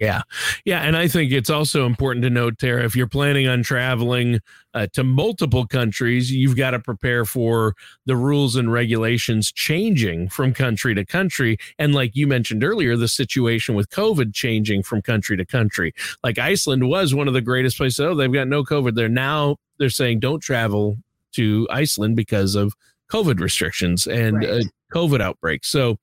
Yeah. 0.00 0.22
Yeah. 0.64 0.80
And 0.80 0.96
I 0.96 1.08
think 1.08 1.32
it's 1.32 1.50
also 1.50 1.86
important 1.86 2.22
to 2.24 2.30
note, 2.30 2.58
Tara, 2.58 2.84
if 2.84 2.94
you're 2.94 3.08
planning 3.08 3.48
on 3.48 3.62
traveling 3.62 4.40
uh, 4.74 4.86
to 4.92 5.02
multiple 5.02 5.66
countries, 5.66 6.30
you've 6.30 6.56
got 6.56 6.70
to 6.70 6.78
prepare 6.78 7.24
for 7.24 7.74
the 8.06 8.16
rules 8.16 8.56
and 8.56 8.72
regulations 8.72 9.50
changing 9.50 10.28
from 10.28 10.54
country 10.54 10.94
to 10.94 11.04
country. 11.04 11.58
And 11.78 11.94
like 11.94 12.14
you 12.14 12.26
mentioned 12.26 12.62
earlier, 12.62 12.96
the 12.96 13.08
situation 13.08 13.74
with 13.74 13.90
COVID 13.90 14.34
changing 14.34 14.82
from 14.82 15.02
country 15.02 15.36
to 15.36 15.44
country. 15.44 15.92
Like 16.22 16.38
Iceland 16.38 16.88
was 16.88 17.14
one 17.14 17.28
of 17.28 17.34
the 17.34 17.40
greatest 17.40 17.76
places. 17.76 18.00
Oh, 18.00 18.14
they've 18.14 18.32
got 18.32 18.48
no 18.48 18.62
COVID. 18.62 18.94
They're 18.94 19.08
now, 19.08 19.56
they're 19.78 19.90
saying 19.90 20.20
don't 20.20 20.40
travel 20.40 20.98
to 21.32 21.66
Iceland 21.70 22.16
because 22.16 22.54
of 22.54 22.74
COVID 23.10 23.40
restrictions 23.40 24.06
and 24.06 24.36
right. 24.36 24.48
uh, 24.48 24.62
COVID 24.92 25.20
outbreaks. 25.20 25.68
So, 25.68 25.98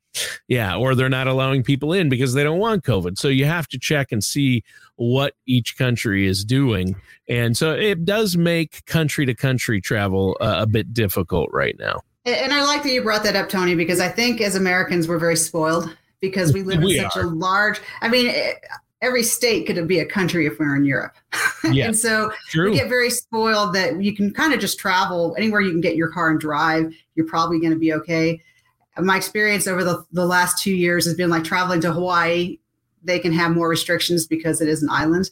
yeah, 0.47 0.75
or 0.75 0.95
they're 0.95 1.09
not 1.09 1.27
allowing 1.27 1.63
people 1.63 1.93
in 1.93 2.09
because 2.09 2.33
they 2.33 2.43
don't 2.43 2.59
want 2.59 2.83
COVID. 2.83 3.17
So 3.17 3.27
you 3.27 3.45
have 3.45 3.67
to 3.69 3.79
check 3.79 4.11
and 4.11 4.23
see 4.23 4.63
what 4.95 5.33
each 5.45 5.77
country 5.77 6.25
is 6.25 6.45
doing. 6.45 6.95
And 7.27 7.57
so 7.57 7.71
it 7.71 8.05
does 8.05 8.37
make 8.37 8.85
country 8.85 9.25
to 9.25 9.33
country 9.33 9.81
travel 9.81 10.37
uh, 10.39 10.55
a 10.59 10.67
bit 10.67 10.93
difficult 10.93 11.49
right 11.51 11.77
now. 11.79 12.01
And 12.25 12.53
I 12.53 12.63
like 12.63 12.81
that 12.83 12.91
you 12.91 13.03
brought 13.03 13.23
that 13.23 13.35
up, 13.35 13.49
Tony, 13.49 13.75
because 13.75 13.99
I 13.99 14.09
think 14.09 14.41
as 14.41 14.55
Americans, 14.55 15.07
we're 15.07 15.19
very 15.19 15.35
spoiled 15.35 15.95
because 16.21 16.53
we 16.53 16.63
live 16.63 16.79
in 16.79 16.85
we 16.85 16.97
such 16.97 17.17
are. 17.17 17.23
a 17.23 17.27
large, 17.27 17.79
I 18.01 18.07
mean, 18.07 18.33
every 19.01 19.21
state 19.21 19.67
could 19.67 19.87
be 19.87 19.99
a 19.99 20.05
country 20.05 20.47
if 20.47 20.57
we 20.57 20.65
are 20.65 20.75
in 20.75 20.85
Europe. 20.85 21.15
Yeah, 21.71 21.85
and 21.87 21.97
so 21.97 22.31
true. 22.49 22.69
we 22.69 22.77
get 22.77 22.89
very 22.89 23.09
spoiled 23.09 23.73
that 23.73 23.99
you 23.99 24.15
can 24.15 24.31
kind 24.31 24.53
of 24.53 24.59
just 24.59 24.77
travel 24.77 25.35
anywhere 25.35 25.61
you 25.61 25.71
can 25.71 25.81
get 25.81 25.95
your 25.95 26.09
car 26.09 26.29
and 26.29 26.39
drive. 26.39 26.93
You're 27.15 27.25
probably 27.25 27.59
going 27.59 27.73
to 27.73 27.79
be 27.79 27.91
okay. 27.93 28.39
My 28.97 29.17
experience 29.17 29.67
over 29.67 29.83
the, 29.83 30.05
the 30.11 30.25
last 30.25 30.61
two 30.61 30.73
years 30.73 31.05
has 31.05 31.15
been 31.15 31.29
like 31.29 31.43
traveling 31.43 31.81
to 31.81 31.91
Hawaii. 31.91 32.59
They 33.03 33.19
can 33.19 33.33
have 33.33 33.51
more 33.51 33.69
restrictions 33.69 34.25
because 34.25 34.61
it 34.61 34.67
is 34.67 34.81
an 34.81 34.89
island. 34.89 35.29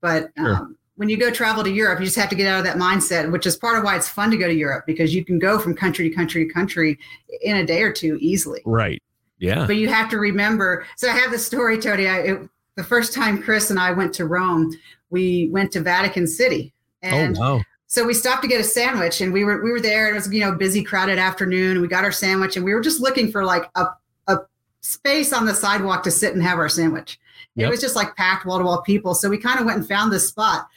But 0.00 0.30
sure. 0.36 0.54
um, 0.54 0.76
when 0.96 1.08
you 1.08 1.16
go 1.16 1.30
travel 1.30 1.64
to 1.64 1.70
Europe, 1.70 1.98
you 2.00 2.06
just 2.06 2.16
have 2.16 2.28
to 2.30 2.36
get 2.36 2.46
out 2.46 2.58
of 2.58 2.64
that 2.64 2.76
mindset, 2.76 3.30
which 3.30 3.46
is 3.46 3.56
part 3.56 3.78
of 3.78 3.84
why 3.84 3.96
it's 3.96 4.08
fun 4.08 4.30
to 4.30 4.36
go 4.36 4.46
to 4.46 4.54
Europe 4.54 4.84
because 4.86 5.14
you 5.14 5.24
can 5.24 5.38
go 5.38 5.58
from 5.58 5.74
country 5.74 6.08
to 6.08 6.14
country 6.14 6.46
to 6.46 6.52
country 6.52 6.98
in 7.40 7.56
a 7.56 7.66
day 7.66 7.82
or 7.82 7.92
two 7.92 8.18
easily. 8.20 8.60
Right. 8.64 9.02
Yeah. 9.38 9.66
But 9.66 9.76
you 9.76 9.88
have 9.88 10.08
to 10.10 10.18
remember. 10.18 10.86
So 10.96 11.08
I 11.08 11.12
have 11.12 11.32
the 11.32 11.38
story, 11.38 11.78
Tony. 11.78 12.06
I, 12.06 12.18
it, 12.18 12.48
the 12.76 12.84
first 12.84 13.12
time 13.12 13.42
Chris 13.42 13.70
and 13.70 13.78
I 13.78 13.90
went 13.90 14.14
to 14.14 14.26
Rome, 14.26 14.72
we 15.10 15.48
went 15.50 15.72
to 15.72 15.80
Vatican 15.80 16.26
City. 16.26 16.72
Oh, 17.02 17.08
and 17.08 17.36
oh, 17.38 17.56
wow. 17.56 17.62
So 17.92 18.06
we 18.06 18.14
stopped 18.14 18.40
to 18.40 18.48
get 18.48 18.58
a 18.58 18.64
sandwich 18.64 19.20
and 19.20 19.34
we 19.34 19.44
were 19.44 19.62
we 19.62 19.70
were 19.70 19.78
there. 19.78 20.08
It 20.08 20.14
was, 20.14 20.32
you 20.32 20.40
know, 20.40 20.52
busy, 20.52 20.82
crowded 20.82 21.18
afternoon. 21.18 21.72
And 21.72 21.82
we 21.82 21.88
got 21.88 22.04
our 22.04 22.10
sandwich 22.10 22.56
and 22.56 22.64
we 22.64 22.72
were 22.72 22.80
just 22.80 23.02
looking 23.02 23.30
for 23.30 23.44
like 23.44 23.70
a, 23.74 23.84
a 24.28 24.38
space 24.80 25.30
on 25.30 25.44
the 25.44 25.52
sidewalk 25.52 26.02
to 26.04 26.10
sit 26.10 26.32
and 26.32 26.42
have 26.42 26.56
our 26.56 26.70
sandwich. 26.70 27.20
Yep. 27.54 27.66
It 27.66 27.70
was 27.70 27.82
just 27.82 27.94
like 27.94 28.16
packed 28.16 28.46
wall 28.46 28.56
to 28.56 28.64
wall 28.64 28.80
people. 28.80 29.14
So 29.14 29.28
we 29.28 29.36
kind 29.36 29.60
of 29.60 29.66
went 29.66 29.76
and 29.76 29.86
found 29.86 30.10
this 30.10 30.26
spot. 30.26 30.68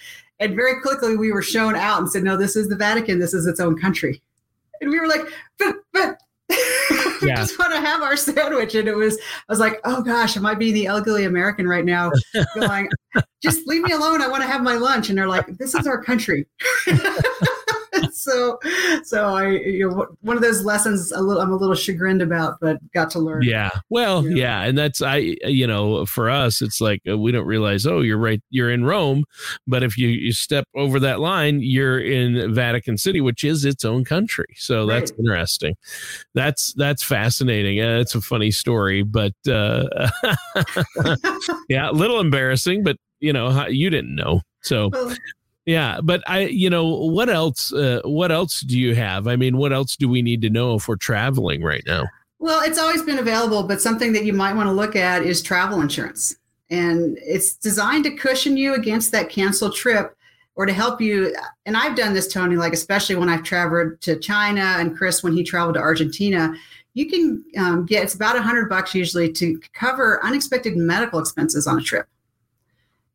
And 0.41 0.57
very 0.57 0.81
quickly 0.81 1.15
we 1.15 1.31
were 1.31 1.41
shown 1.41 1.77
out 1.77 2.00
and 2.00 2.12
said, 2.12 2.22
no, 2.22 2.36
this 2.36 2.57
is 2.57 2.67
the 2.67 2.75
Vatican. 2.75 3.17
This 3.17 3.34
is 3.34 3.48
its 3.48 3.62
own 3.62 3.79
country. 3.79 4.22
And 4.81 4.89
we 4.89 5.00
were 5.00 5.07
like, 5.07 5.22
but 5.57 5.75
we 7.25 7.32
yeah. 7.32 7.38
just 7.38 7.58
want 7.58 7.74
to 7.74 7.82
have 7.82 8.01
our 8.01 8.15
sandwich. 8.17 8.75
And 8.75 8.88
it 8.88 8.96
was, 8.96 9.17
I 9.17 9.51
was 9.51 9.60
like, 9.60 9.82
oh 9.84 10.01
gosh, 10.01 10.38
am 10.38 10.46
I 10.46 10.53
being 10.53 10.74
the 10.74 10.86
elderly 10.86 11.25
American 11.25 11.67
right 11.67 11.86
now? 11.86 12.12
Going, 12.55 12.89
just 13.41 13.67
leave 13.67 13.82
me 13.82 13.91
alone. 13.91 14.22
I 14.22 14.27
want 14.27 14.44
to 14.44 14.48
have 14.48 14.62
my 14.62 14.75
lunch. 14.75 15.10
And 15.10 15.17
they're 15.17 15.27
like, 15.27 15.46
this 15.58 15.75
is 15.75 15.88
our 15.88 16.01
country. 16.01 16.46
so, 18.25 18.60
so 19.03 19.25
I, 19.36 19.50
you 19.50 19.89
know, 19.89 20.08
one 20.22 20.36
of 20.36 20.44
those 20.44 20.63
lessons 20.65 21.12
a 21.12 21.22
little, 21.22 21.41
I'm 21.41 21.51
a 21.51 21.55
little 21.55 21.75
chagrined 21.75 22.22
about, 22.22 22.60
but 22.60 22.79
got 22.91 23.10
to 23.12 23.20
learn. 23.20 23.44
Yeah. 23.44 23.70
Well, 23.89 24.27
yeah. 24.27 24.36
yeah. 24.36 24.62
And 24.63 24.77
that's, 24.77 25.01
I, 25.01 25.17
you 25.46 25.67
know, 25.67 26.05
for 26.05 26.29
us, 26.29 26.62
it's 26.62 26.82
like, 26.82 27.01
uh, 27.10 27.17
we 27.17 27.32
don't 27.32 27.46
realize, 27.46 27.86
oh, 27.86 28.01
you're 28.01 28.17
right. 28.17 28.41
You're 28.50 28.72
in 28.72 28.84
Rome. 28.84 29.24
But 29.67 29.84
if 29.84 29.98
you, 29.98 30.08
you 30.08 30.32
step 30.32 30.65
over 30.75 31.00
that 31.00 31.20
line, 31.20 31.60
you're 31.62 32.00
in 32.00 32.53
Vatican 32.53 32.98
City, 32.98 33.22
which 33.22 33.44
is 33.44 33.63
its 33.63 33.86
own 33.86 34.03
country. 34.03 34.48
So 34.55 34.86
that's 34.86 35.12
right. 35.12 35.20
interesting. 35.20 35.75
That's, 36.34 36.74
that's 36.74 37.03
fascinating. 37.03 37.82
Uh, 37.82 38.00
it's 38.00 38.15
a 38.15 38.22
funny 38.22 38.51
story, 38.51 39.03
but, 39.03 39.34
uh, 39.48 40.10
yeah, 41.70 41.89
a 41.89 41.94
little 41.94 42.20
embarrassing, 42.20 42.84
but 42.84 42.98
you 43.20 43.34
know, 43.34 43.65
you 43.67 43.89
didn't 43.89 44.15
know. 44.15 44.41
So, 44.62 44.89
well, 44.91 45.15
yeah, 45.65 46.00
but 46.01 46.24
I, 46.27 46.41
you 46.41 46.69
know, 46.69 46.86
what 46.86 47.29
else? 47.29 47.74
Uh, 47.74 48.01
what 48.05 48.31
else 48.31 48.62
do 48.62 48.77
you 48.77 48.93
have? 48.93 49.27
I 49.27 49.36
mean, 49.36 49.57
what 49.57 49.74
else 49.74 49.95
do 49.95 50.07
we 50.07 50.22
need 50.22 50.41
to 50.43 50.50
know 50.50 50.75
if 50.75 50.88
we're 50.88 50.95
traveling 50.95 51.63
right 51.63 51.84
now? 51.88 52.05
Well, 52.38 52.62
it's 52.63 52.77
always 52.77 53.01
been 53.01 53.17
available, 53.17 53.63
but 53.63 53.81
something 53.81 54.13
that 54.13 54.25
you 54.25 54.34
might 54.34 54.53
want 54.53 54.67
to 54.67 54.74
look 54.74 54.95
at 54.95 55.24
is 55.24 55.41
travel 55.41 55.81
insurance, 55.81 56.36
and 56.69 57.17
it's 57.22 57.55
designed 57.55 58.03
to 58.03 58.12
cushion 58.12 58.57
you 58.57 58.75
against 58.75 59.12
that 59.13 59.29
canceled 59.29 59.75
trip 59.75 60.15
or 60.55 60.67
to 60.67 60.74
help 60.74 61.01
you. 61.01 61.36
And 61.65 61.75
I've 61.75 61.95
done 61.95 62.13
this, 62.13 62.31
Tony, 62.31 62.55
like 62.57 62.74
especially 62.74 63.15
when 63.15 63.29
I've 63.29 63.43
traveled 63.43 64.00
to 64.01 64.19
China 64.19 64.62
and 64.62 64.95
Chris 64.95 65.24
when 65.24 65.34
he 65.34 65.43
traveled 65.43 65.75
to 65.75 65.81
Argentina. 65.81 66.53
You 66.93 67.10
can 67.10 67.43
um, 67.57 67.86
get 67.86 68.03
it's 68.03 68.13
about 68.13 68.38
a 68.38 68.41
hundred 68.41 68.69
bucks 68.69 68.93
usually 68.93 69.31
to 69.34 69.60
cover 69.74 70.24
unexpected 70.24 70.77
medical 70.77 71.19
expenses 71.19 71.65
on 71.65 71.79
a 71.79 71.81
trip 71.81 72.07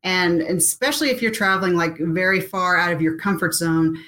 and, 0.02 0.42
especially 0.42 1.10
if 1.10 1.20
you're 1.20 1.30
traveling 1.30 1.74
like 1.74 1.98
very 1.98 2.40
far 2.40 2.78
out 2.78 2.92
of 2.92 3.02
your 3.02 3.16
comfort 3.16 3.54
zone 3.54 3.98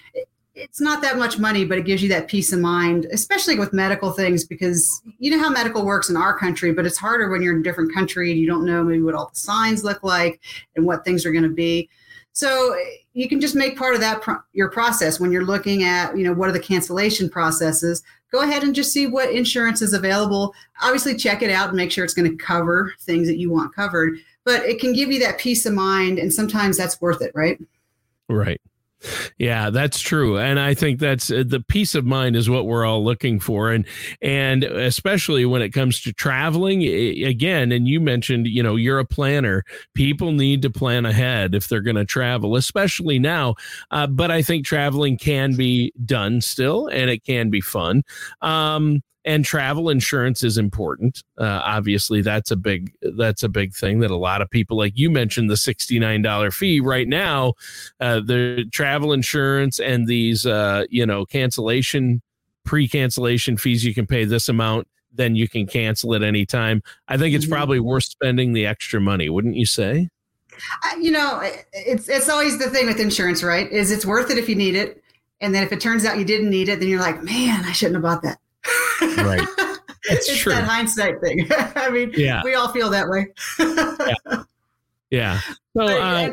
it's 0.54 0.80
not 0.80 1.00
that 1.00 1.16
much 1.16 1.38
money 1.38 1.64
but 1.64 1.78
it 1.78 1.86
gives 1.86 2.02
you 2.02 2.08
that 2.08 2.28
peace 2.28 2.52
of 2.52 2.60
mind 2.60 3.06
especially 3.12 3.58
with 3.58 3.72
medical 3.72 4.10
things 4.10 4.44
because 4.44 5.02
you 5.18 5.30
know 5.30 5.42
how 5.42 5.48
medical 5.48 5.84
works 5.84 6.10
in 6.10 6.16
our 6.16 6.38
country 6.38 6.72
but 6.72 6.84
it's 6.84 6.98
harder 6.98 7.30
when 7.30 7.42
you're 7.42 7.54
in 7.54 7.60
a 7.60 7.64
different 7.64 7.92
country 7.92 8.30
and 8.30 8.38
you 8.38 8.46
don't 8.46 8.66
know 8.66 8.84
maybe 8.84 9.02
what 9.02 9.14
all 9.14 9.30
the 9.32 9.38
signs 9.38 9.82
look 9.82 10.02
like 10.02 10.40
and 10.76 10.84
what 10.84 11.04
things 11.04 11.24
are 11.24 11.32
going 11.32 11.42
to 11.42 11.48
be. 11.48 11.88
So 12.34 12.76
you 13.12 13.28
can 13.28 13.40
just 13.40 13.54
make 13.54 13.76
part 13.78 13.94
of 13.94 14.00
that 14.00 14.22
pro- 14.22 14.40
your 14.52 14.70
process. 14.70 15.20
When 15.20 15.32
you're 15.32 15.44
looking 15.44 15.84
at 15.84 16.16
you 16.16 16.24
know 16.24 16.34
what 16.34 16.48
are 16.48 16.52
the 16.52 16.60
cancellation 16.60 17.28
processes 17.30 18.02
go 18.30 18.40
ahead 18.40 18.62
and 18.62 18.74
just 18.74 18.92
see 18.92 19.06
what 19.06 19.30
insurance 19.30 19.82
is 19.82 19.92
available. 19.92 20.54
Obviously 20.82 21.14
check 21.14 21.42
it 21.42 21.50
out 21.50 21.68
and 21.68 21.76
make 21.76 21.92
sure 21.92 22.02
it's 22.02 22.14
going 22.14 22.30
to 22.30 22.42
cover 22.42 22.94
things 23.00 23.28
that 23.28 23.38
you 23.38 23.50
want 23.50 23.74
covered 23.74 24.18
but 24.44 24.62
it 24.64 24.80
can 24.80 24.92
give 24.92 25.10
you 25.10 25.18
that 25.18 25.38
peace 25.38 25.66
of 25.66 25.74
mind 25.74 26.18
and 26.18 26.32
sometimes 26.32 26.76
that's 26.76 27.00
worth 27.00 27.22
it 27.22 27.32
right 27.34 27.58
right 28.28 28.60
yeah, 29.38 29.70
that's 29.70 30.00
true, 30.00 30.38
and 30.38 30.60
I 30.60 30.74
think 30.74 31.00
that's 31.00 31.30
uh, 31.30 31.42
the 31.44 31.60
peace 31.60 31.94
of 31.94 32.04
mind 32.04 32.36
is 32.36 32.48
what 32.48 32.66
we're 32.66 32.84
all 32.84 33.04
looking 33.04 33.40
for, 33.40 33.70
and 33.72 33.86
and 34.20 34.62
especially 34.64 35.44
when 35.44 35.62
it 35.62 35.70
comes 35.70 36.00
to 36.02 36.12
traveling. 36.12 36.82
Again, 36.82 37.72
and 37.72 37.88
you 37.88 38.00
mentioned, 38.00 38.46
you 38.46 38.62
know, 38.62 38.76
you're 38.76 39.00
a 39.00 39.04
planner. 39.04 39.64
People 39.94 40.32
need 40.32 40.62
to 40.62 40.70
plan 40.70 41.04
ahead 41.04 41.54
if 41.54 41.68
they're 41.68 41.80
going 41.80 41.96
to 41.96 42.04
travel, 42.04 42.56
especially 42.56 43.18
now. 43.18 43.56
Uh, 43.90 44.06
but 44.06 44.30
I 44.30 44.42
think 44.42 44.64
traveling 44.64 45.18
can 45.18 45.56
be 45.56 45.92
done 46.04 46.40
still, 46.40 46.86
and 46.86 47.10
it 47.10 47.24
can 47.24 47.50
be 47.50 47.60
fun. 47.60 48.02
Um, 48.40 49.02
and 49.24 49.44
travel 49.44 49.88
insurance 49.88 50.42
is 50.42 50.58
important. 50.58 51.22
Uh, 51.38 51.60
obviously 51.64 52.22
that's 52.22 52.50
a 52.50 52.56
big 52.56 52.92
that's 53.16 53.42
a 53.42 53.48
big 53.48 53.74
thing 53.74 54.00
that 54.00 54.10
a 54.10 54.16
lot 54.16 54.42
of 54.42 54.50
people 54.50 54.76
like 54.76 54.92
you 54.96 55.10
mentioned 55.10 55.48
the 55.48 55.54
$69 55.54 56.52
fee 56.52 56.80
right 56.80 57.08
now 57.08 57.54
uh, 58.00 58.20
the 58.20 58.64
travel 58.72 59.12
insurance 59.12 59.78
and 59.78 60.06
these 60.06 60.46
uh, 60.46 60.84
you 60.90 61.06
know 61.06 61.24
cancellation 61.24 62.22
pre-cancellation 62.64 63.56
fees 63.56 63.84
you 63.84 63.94
can 63.94 64.06
pay 64.06 64.24
this 64.24 64.48
amount 64.48 64.86
then 65.14 65.36
you 65.36 65.48
can 65.48 65.66
cancel 65.66 66.14
at 66.14 66.22
any 66.22 66.46
time. 66.46 66.82
I 67.06 67.18
think 67.18 67.34
it's 67.34 67.44
mm-hmm. 67.44 67.52
probably 67.52 67.80
worth 67.80 68.04
spending 68.04 68.52
the 68.54 68.66
extra 68.66 69.00
money 69.00 69.28
wouldn't 69.28 69.56
you 69.56 69.66
say? 69.66 70.08
You 71.00 71.10
know 71.10 71.40
it's 71.72 72.08
it's 72.08 72.28
always 72.28 72.58
the 72.58 72.70
thing 72.70 72.86
with 72.86 73.00
insurance 73.00 73.42
right 73.42 73.70
is 73.70 73.90
it's 73.90 74.06
worth 74.06 74.30
it 74.30 74.38
if 74.38 74.48
you 74.48 74.54
need 74.54 74.74
it 74.74 75.02
and 75.40 75.54
then 75.54 75.62
if 75.62 75.72
it 75.72 75.80
turns 75.80 76.04
out 76.04 76.18
you 76.18 76.24
didn't 76.24 76.50
need 76.50 76.68
it 76.68 76.78
then 76.78 76.88
you're 76.88 77.00
like 77.00 77.22
man 77.22 77.64
i 77.64 77.72
shouldn't 77.72 77.96
have 77.96 78.02
bought 78.02 78.22
that 78.22 78.38
right. 79.00 79.46
That's 80.08 80.28
it's 80.28 80.38
true. 80.38 80.52
that 80.52 80.64
hindsight 80.64 81.20
thing. 81.20 81.46
I 81.76 81.90
mean, 81.90 82.12
yeah. 82.16 82.42
we 82.44 82.54
all 82.54 82.72
feel 82.72 82.90
that 82.90 83.08
way. 83.08 83.28
yeah. 83.58 84.42
yeah. 85.10 85.40
So, 85.76 85.84
uh, 85.84 86.32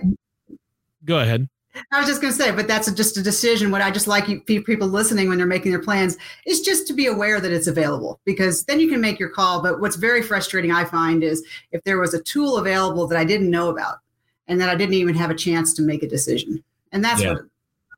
go 1.06 1.20
ahead. 1.20 1.48
I 1.92 2.00
was 2.00 2.08
just 2.08 2.22
going 2.22 2.34
to 2.34 2.38
say, 2.38 2.52
but 2.52 2.68
that's 2.68 2.92
just 2.92 3.18
a 3.18 3.22
decision. 3.22 3.72
What 3.72 3.82
I 3.82 3.92
just 3.92 4.08
like 4.08 4.28
you, 4.28 4.42
people 4.42 4.88
listening 4.88 5.30
when 5.30 5.38
they're 5.38 5.48
making 5.48 5.72
their 5.72 5.82
plans 5.82 6.18
is 6.46 6.62
just 6.62 6.88
to 6.88 6.94
be 6.94 7.06
aware 7.06 7.40
that 7.40 7.52
it's 7.52 7.68
available 7.68 8.20
because 8.26 8.64
then 8.66 8.80
you 8.80 8.90
can 8.90 9.00
make 9.00 9.20
your 9.20 9.30
call. 9.30 9.62
But 9.62 9.80
what's 9.80 9.96
very 9.96 10.22
frustrating, 10.22 10.72
I 10.72 10.86
find, 10.86 11.24
is 11.24 11.46
if 11.72 11.84
there 11.84 12.00
was 12.00 12.14
a 12.14 12.22
tool 12.22 12.58
available 12.58 13.08
that 13.08 13.18
I 13.18 13.24
didn't 13.24 13.52
know 13.52 13.70
about 13.70 14.00
and 14.48 14.60
that 14.60 14.70
I 14.70 14.76
didn't 14.76 14.96
even 14.96 15.16
have 15.16 15.30
a 15.30 15.36
chance 15.36 15.74
to 15.76 15.82
make 15.82 16.04
a 16.04 16.08
decision. 16.08 16.64
And 16.92 17.04
that's 17.04 17.22
yeah. 17.22 17.34
what 17.34 17.42
I 17.42 17.46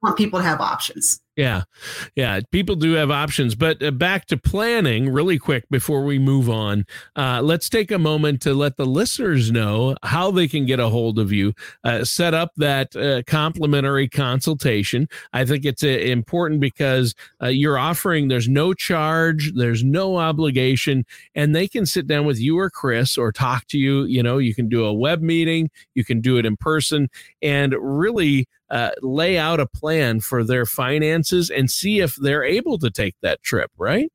want 0.01 0.17
people 0.17 0.39
to 0.39 0.46
have 0.46 0.60
options. 0.60 1.22
Yeah. 1.38 1.63
Yeah. 2.15 2.41
People 2.51 2.75
do 2.75 2.93
have 2.93 3.10
options. 3.10 3.55
But 3.55 3.81
uh, 3.81 3.91
back 3.91 4.25
to 4.27 4.38
planning 4.38 5.10
really 5.10 5.39
quick 5.39 5.63
before 5.70 6.03
we 6.03 6.20
move 6.20 6.50
on. 6.50 6.86
Uh, 7.15 7.41
let's 7.41 7.70
take 7.70 7.89
a 7.89 7.98
moment 7.98 8.41
to 8.41 8.53
let 8.53 8.75
the 8.75 8.86
listeners 8.86 9.50
know 9.50 9.96
how 10.03 10.29
they 10.31 10.48
can 10.48 10.65
get 10.65 10.81
a 10.81 10.89
hold 10.89 11.17
of 11.17 11.31
you, 11.31 11.53
uh, 11.86 12.03
set 12.03 12.34
up 12.34 12.51
that 12.58 12.96
uh, 12.98 13.24
complimentary 13.27 14.10
consultation. 14.10 15.08
I 15.31 15.46
think 15.46 15.63
it's 15.63 15.84
uh, 15.84 15.88
important 15.88 16.60
because 16.60 17.15
uh, 17.41 17.48
you're 17.48 17.77
offering, 17.77 18.27
there's 18.27 18.50
no 18.50 18.74
charge, 18.74 19.53
there's 19.55 19.86
no 19.86 20.17
obligation, 20.17 21.05
and 21.34 21.55
they 21.55 21.67
can 21.67 21.86
sit 21.86 22.08
down 22.08 22.25
with 22.25 22.39
you 22.39 22.60
or 22.60 22.70
Chris 22.70 23.17
or 23.17 23.31
talk 23.31 23.67
to 23.67 23.77
you. 23.77 24.03
You 24.03 24.22
know, 24.22 24.38
you 24.38 24.53
can 24.53 24.67
do 24.67 24.84
a 24.84 24.93
web 24.93 25.22
meeting, 25.22 25.70
you 25.96 26.03
can 26.03 26.20
do 26.20 26.38
it 26.38 26.46
in 26.46 26.58
person, 26.58 27.10
and 27.41 27.74
really 27.79 28.48
uh, 28.72 28.92
lay 29.01 29.38
out 29.38 29.60
a 29.60 29.68
plan 29.68 30.22
for 30.22 30.44
their 30.44 30.66
finances 30.66 31.50
and 31.50 31.70
see 31.70 32.00
if 32.00 32.16
they're 32.16 32.44
able 32.44 32.80
to 32.80 32.90
take 32.90 33.16
that 33.22 33.44
trip, 33.44 33.70
right? 33.78 34.12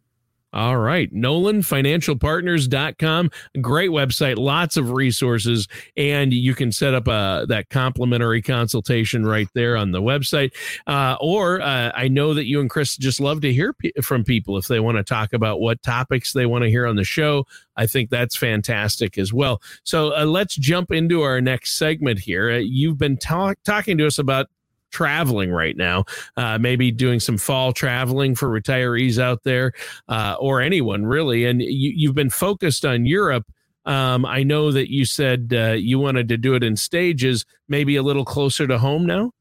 All 0.53 0.79
right. 0.79 1.15
NolanFinancialPartners.com. 1.15 3.31
Great 3.61 3.91
website. 3.91 4.37
Lots 4.37 4.77
of 4.77 4.91
resources. 4.91 5.69
And 5.97 6.33
you 6.33 6.57
can 6.57 6.73
set 6.73 6.93
up 6.93 7.07
a, 7.07 7.47
that 7.49 7.69
complimentary 7.71 8.43
consultation 8.43 9.25
right 9.25 9.47
there 9.55 9.77
on 9.77 9.93
the 9.93 10.03
website. 10.03 10.51
Uh, 10.89 11.17
or 11.21 11.61
uh, 11.61 11.93
I 11.95 12.09
know 12.09 12.35
that 12.35 12.47
you 12.47 12.61
and 12.61 12.69
Chris 12.69 12.97
just 12.97 13.21
love 13.21 13.43
to 13.43 13.53
hear 13.53 13.75
p- 13.75 13.93
from 14.03 14.25
people 14.25 14.57
if 14.57 14.67
they 14.67 14.81
want 14.81 14.97
to 14.97 15.05
talk 15.05 15.33
about 15.33 15.61
what 15.61 15.81
topics 15.85 16.33
they 16.33 16.47
want 16.47 16.65
to 16.65 16.71
hear 16.71 16.87
on 16.87 16.97
the 16.97 17.05
show. 17.05 17.47
I 17.77 17.87
think 17.87 18.11
that's 18.11 18.37
fantastic 18.37 19.19
as 19.19 19.33
well. 19.33 19.63
So 19.85 20.17
uh, 20.17 20.25
let's 20.25 20.57
jump 20.57 20.91
into 20.91 21.23
our 21.23 21.41
next 21.41 21.79
segment 21.79 22.19
here. 22.19 22.51
Uh, 22.51 22.57
you've 22.57 22.99
been 22.99 23.17
talk- 23.17 23.59
talking 23.65 23.97
to 23.99 24.07
us 24.07 24.19
about 24.19 24.49
traveling 24.91 25.51
right 25.51 25.77
now, 25.77 26.05
uh, 26.37 26.59
maybe 26.59 26.91
doing 26.91 27.21
some 27.21 27.39
fall 27.39 27.73
traveling 27.73 28.35
for 28.35 28.49
retirees 28.49 29.19
out 29.19 29.43
there 29.45 29.73
uh, 30.09 30.37
or 30.39 30.61
anyone 30.61 31.05
really. 31.05 31.45
And 31.45 31.63
you, 31.63 32.09
have 32.09 32.15
been 32.15 32.31
focused 32.31 32.85
on 32.85 33.07
Europe. 33.07 33.47
Um, 33.87 34.27
I 34.27 34.43
know 34.43 34.71
that 34.73 34.93
you 34.93 35.05
said 35.05 35.53
uh, 35.57 35.73
you 35.73 35.99
wanted 35.99 36.29
to 36.29 36.37
do 36.37 36.55
it 36.55 36.63
in 36.63 36.77
stages, 36.77 37.45
maybe 37.69 37.97
a 37.97 38.03
little 38.03 38.25
closer 38.25 38.67
to 38.67 38.79
home 38.79 39.07
now. 39.07 39.33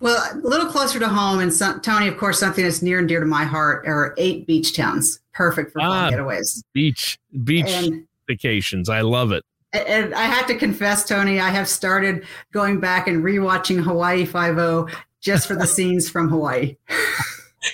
Well, 0.00 0.22
a 0.32 0.36
little 0.46 0.70
closer 0.70 0.98
to 0.98 1.08
home, 1.08 1.40
and 1.40 1.52
some, 1.52 1.80
Tony, 1.80 2.08
of 2.08 2.18
course, 2.18 2.38
something 2.38 2.62
that's 2.62 2.82
near 2.82 2.98
and 2.98 3.08
dear 3.08 3.20
to 3.20 3.26
my 3.26 3.44
heart 3.44 3.86
are 3.86 4.14
eight 4.18 4.46
beach 4.46 4.76
towns, 4.76 5.20
perfect 5.32 5.72
for 5.72 5.80
ah, 5.80 6.10
getaways. 6.10 6.62
Beach, 6.74 7.18
beach 7.42 7.64
and, 7.66 8.06
vacations. 8.28 8.90
I 8.90 9.00
love 9.00 9.32
it 9.32 9.44
and 9.72 10.14
I 10.14 10.22
have 10.22 10.46
to 10.46 10.54
confess, 10.54 11.06
Tony, 11.06 11.40
I 11.40 11.50
have 11.50 11.68
started 11.68 12.24
going 12.52 12.80
back 12.80 13.06
and 13.06 13.22
rewatching 13.22 13.82
Hawaii 13.82 14.24
Five 14.24 14.58
O 14.58 14.88
just 15.20 15.46
for 15.46 15.54
the 15.54 15.66
scenes 15.76 16.08
from 16.08 16.28
Hawaii. 16.28 16.76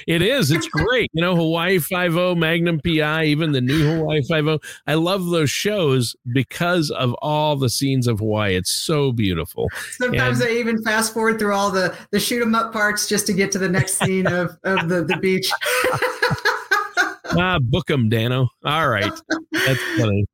It 0.07 0.23
is. 0.23 0.51
It's 0.51 0.67
great. 0.67 1.11
You 1.13 1.23
know, 1.23 1.37
Hawaii 1.37 1.79
Five 1.79 2.17
O, 2.17 2.35
Magnum 2.35 2.81
PI, 2.81 3.25
even 3.25 3.53
the 3.53 3.61
new 3.61 3.99
Hawaii 3.99 4.23
Five 4.23 4.47
O. 4.47 4.59
I 4.87 4.95
love 4.95 5.27
those 5.27 5.51
shows 5.51 6.17
because 6.33 6.91
of 6.91 7.15
all 7.21 7.55
the 7.57 7.69
scenes 7.69 8.07
of 8.07 8.19
Hawaii. 8.19 8.57
It's 8.57 8.71
so 8.71 9.13
beautiful. 9.13 9.69
Sometimes 9.93 10.41
and, 10.41 10.49
I 10.49 10.55
even 10.55 10.83
fast 10.83 11.13
forward 11.13 11.39
through 11.39 11.55
all 11.55 11.71
the 11.71 11.97
the 12.11 12.19
shoot 12.19 12.43
'em 12.43 12.55
up 12.55 12.73
parts 12.73 13.09
just 13.09 13.27
to 13.27 13.33
get 13.33 13.53
to 13.53 13.59
the 13.59 13.69
next 13.69 13.99
scene 13.99 14.27
of 14.27 14.59
of 14.65 14.89
the 14.89 15.05
the 15.05 15.19
beach. 15.19 15.51
ah, 17.39 17.59
book 17.61 17.87
them, 17.87 18.11
Danno. 18.11 18.49
All 18.65 18.89
right, 18.89 19.13
that's 19.53 19.83
funny 19.99 20.27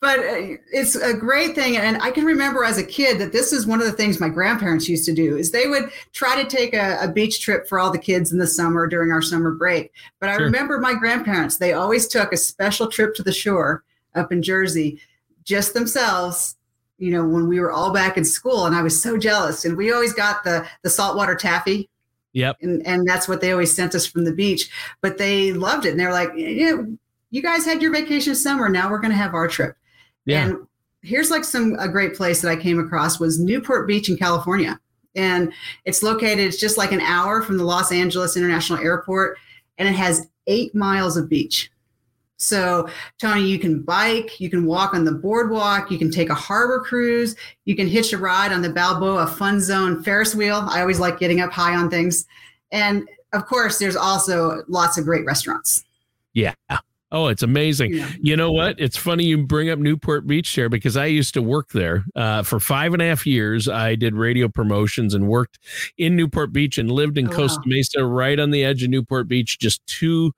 but 0.00 0.18
uh, 0.20 0.56
it's 0.72 0.94
a 0.94 1.14
great 1.14 1.54
thing 1.54 1.76
and 1.76 2.00
i 2.02 2.10
can 2.10 2.24
remember 2.24 2.64
as 2.64 2.78
a 2.78 2.84
kid 2.84 3.18
that 3.18 3.32
this 3.32 3.52
is 3.52 3.66
one 3.66 3.80
of 3.80 3.86
the 3.86 3.92
things 3.92 4.20
my 4.20 4.28
grandparents 4.28 4.88
used 4.88 5.04
to 5.04 5.12
do 5.12 5.36
is 5.36 5.50
they 5.50 5.66
would 5.66 5.90
try 6.12 6.40
to 6.40 6.48
take 6.48 6.74
a, 6.74 6.98
a 7.00 7.08
beach 7.08 7.40
trip 7.40 7.68
for 7.68 7.78
all 7.78 7.90
the 7.90 7.98
kids 7.98 8.32
in 8.32 8.38
the 8.38 8.46
summer 8.46 8.86
during 8.86 9.10
our 9.10 9.22
summer 9.22 9.52
break 9.52 9.92
but 10.20 10.28
i 10.28 10.36
sure. 10.36 10.44
remember 10.44 10.78
my 10.78 10.94
grandparents 10.94 11.58
they 11.58 11.72
always 11.72 12.06
took 12.06 12.32
a 12.32 12.36
special 12.36 12.88
trip 12.88 13.14
to 13.14 13.22
the 13.22 13.32
shore 13.32 13.82
up 14.14 14.32
in 14.32 14.42
jersey 14.42 15.00
just 15.44 15.74
themselves 15.74 16.56
you 16.98 17.10
know 17.10 17.24
when 17.24 17.48
we 17.48 17.60
were 17.60 17.72
all 17.72 17.92
back 17.92 18.16
in 18.16 18.24
school 18.24 18.66
and 18.66 18.74
i 18.74 18.82
was 18.82 19.00
so 19.00 19.18
jealous 19.18 19.64
and 19.64 19.76
we 19.76 19.92
always 19.92 20.12
got 20.12 20.44
the 20.44 20.66
the 20.82 20.90
saltwater 20.90 21.34
taffy 21.34 21.88
Yep. 22.34 22.58
And 22.60 22.86
and 22.86 23.08
that's 23.08 23.26
what 23.26 23.40
they 23.40 23.52
always 23.52 23.74
sent 23.74 23.94
us 23.94 24.06
from 24.06 24.24
the 24.24 24.32
beach. 24.32 24.70
But 25.00 25.18
they 25.18 25.52
loved 25.52 25.86
it. 25.86 25.90
And 25.90 25.98
they're 25.98 26.12
like, 26.12 26.30
yeah, 26.36 26.76
you 27.30 27.42
guys 27.42 27.64
had 27.64 27.82
your 27.82 27.92
vacation 27.92 28.34
summer. 28.34 28.68
Now 28.68 28.90
we're 28.90 29.00
going 29.00 29.10
to 29.10 29.16
have 29.16 29.34
our 29.34 29.48
trip. 29.48 29.76
Yeah. 30.28 30.46
And 30.46 30.66
here's 31.02 31.30
like 31.30 31.42
some 31.42 31.74
a 31.78 31.88
great 31.88 32.14
place 32.14 32.42
that 32.42 32.50
I 32.50 32.56
came 32.56 32.78
across 32.78 33.18
was 33.18 33.40
Newport 33.40 33.88
Beach 33.88 34.08
in 34.08 34.16
California. 34.16 34.78
And 35.14 35.52
it's 35.84 36.02
located, 36.02 36.40
it's 36.40 36.60
just 36.60 36.76
like 36.76 36.92
an 36.92 37.00
hour 37.00 37.42
from 37.42 37.56
the 37.56 37.64
Los 37.64 37.90
Angeles 37.90 38.36
International 38.36 38.78
Airport, 38.78 39.38
and 39.78 39.88
it 39.88 39.94
has 39.94 40.28
eight 40.46 40.74
miles 40.74 41.16
of 41.16 41.28
beach. 41.28 41.70
So, 42.36 42.88
Tony, 43.18 43.42
you 43.42 43.58
can 43.58 43.82
bike, 43.82 44.38
you 44.38 44.48
can 44.48 44.64
walk 44.64 44.94
on 44.94 45.04
the 45.04 45.12
boardwalk, 45.12 45.90
you 45.90 45.98
can 45.98 46.10
take 46.10 46.28
a 46.28 46.34
harbor 46.34 46.80
cruise, 46.80 47.34
you 47.64 47.74
can 47.74 47.88
hitch 47.88 48.12
a 48.12 48.18
ride 48.18 48.52
on 48.52 48.62
the 48.62 48.70
Balboa 48.70 49.26
Fun 49.26 49.60
Zone 49.60 50.04
Ferris 50.04 50.36
wheel. 50.36 50.64
I 50.70 50.82
always 50.82 51.00
like 51.00 51.18
getting 51.18 51.40
up 51.40 51.50
high 51.50 51.74
on 51.74 51.90
things. 51.90 52.26
And 52.70 53.08
of 53.32 53.46
course, 53.46 53.78
there's 53.78 53.96
also 53.96 54.62
lots 54.68 54.98
of 54.98 55.04
great 55.04 55.24
restaurants. 55.24 55.84
Yeah. 56.32 56.54
Oh, 57.10 57.28
it's 57.28 57.42
amazing. 57.42 57.94
Yeah. 57.94 58.10
You 58.20 58.36
know 58.36 58.52
what? 58.52 58.78
It's 58.78 58.96
funny 58.96 59.24
you 59.24 59.46
bring 59.46 59.70
up 59.70 59.78
Newport 59.78 60.26
Beach 60.26 60.54
there 60.54 60.68
because 60.68 60.94
I 60.94 61.06
used 61.06 61.32
to 61.34 61.42
work 61.42 61.70
there 61.70 62.04
uh, 62.14 62.42
for 62.42 62.60
five 62.60 62.92
and 62.92 63.00
a 63.00 63.06
half 63.06 63.26
years. 63.26 63.66
I 63.66 63.94
did 63.94 64.14
radio 64.14 64.46
promotions 64.48 65.14
and 65.14 65.26
worked 65.26 65.58
in 65.96 66.16
Newport 66.16 66.52
Beach 66.52 66.76
and 66.76 66.90
lived 66.90 67.16
in 67.16 67.28
oh, 67.28 67.32
Costa 67.32 67.60
wow. 67.60 67.64
Mesa, 67.66 68.04
right 68.04 68.38
on 68.38 68.50
the 68.50 68.62
edge 68.62 68.82
of 68.82 68.90
Newport 68.90 69.26
Beach, 69.26 69.58
just 69.58 69.86
two 69.86 70.32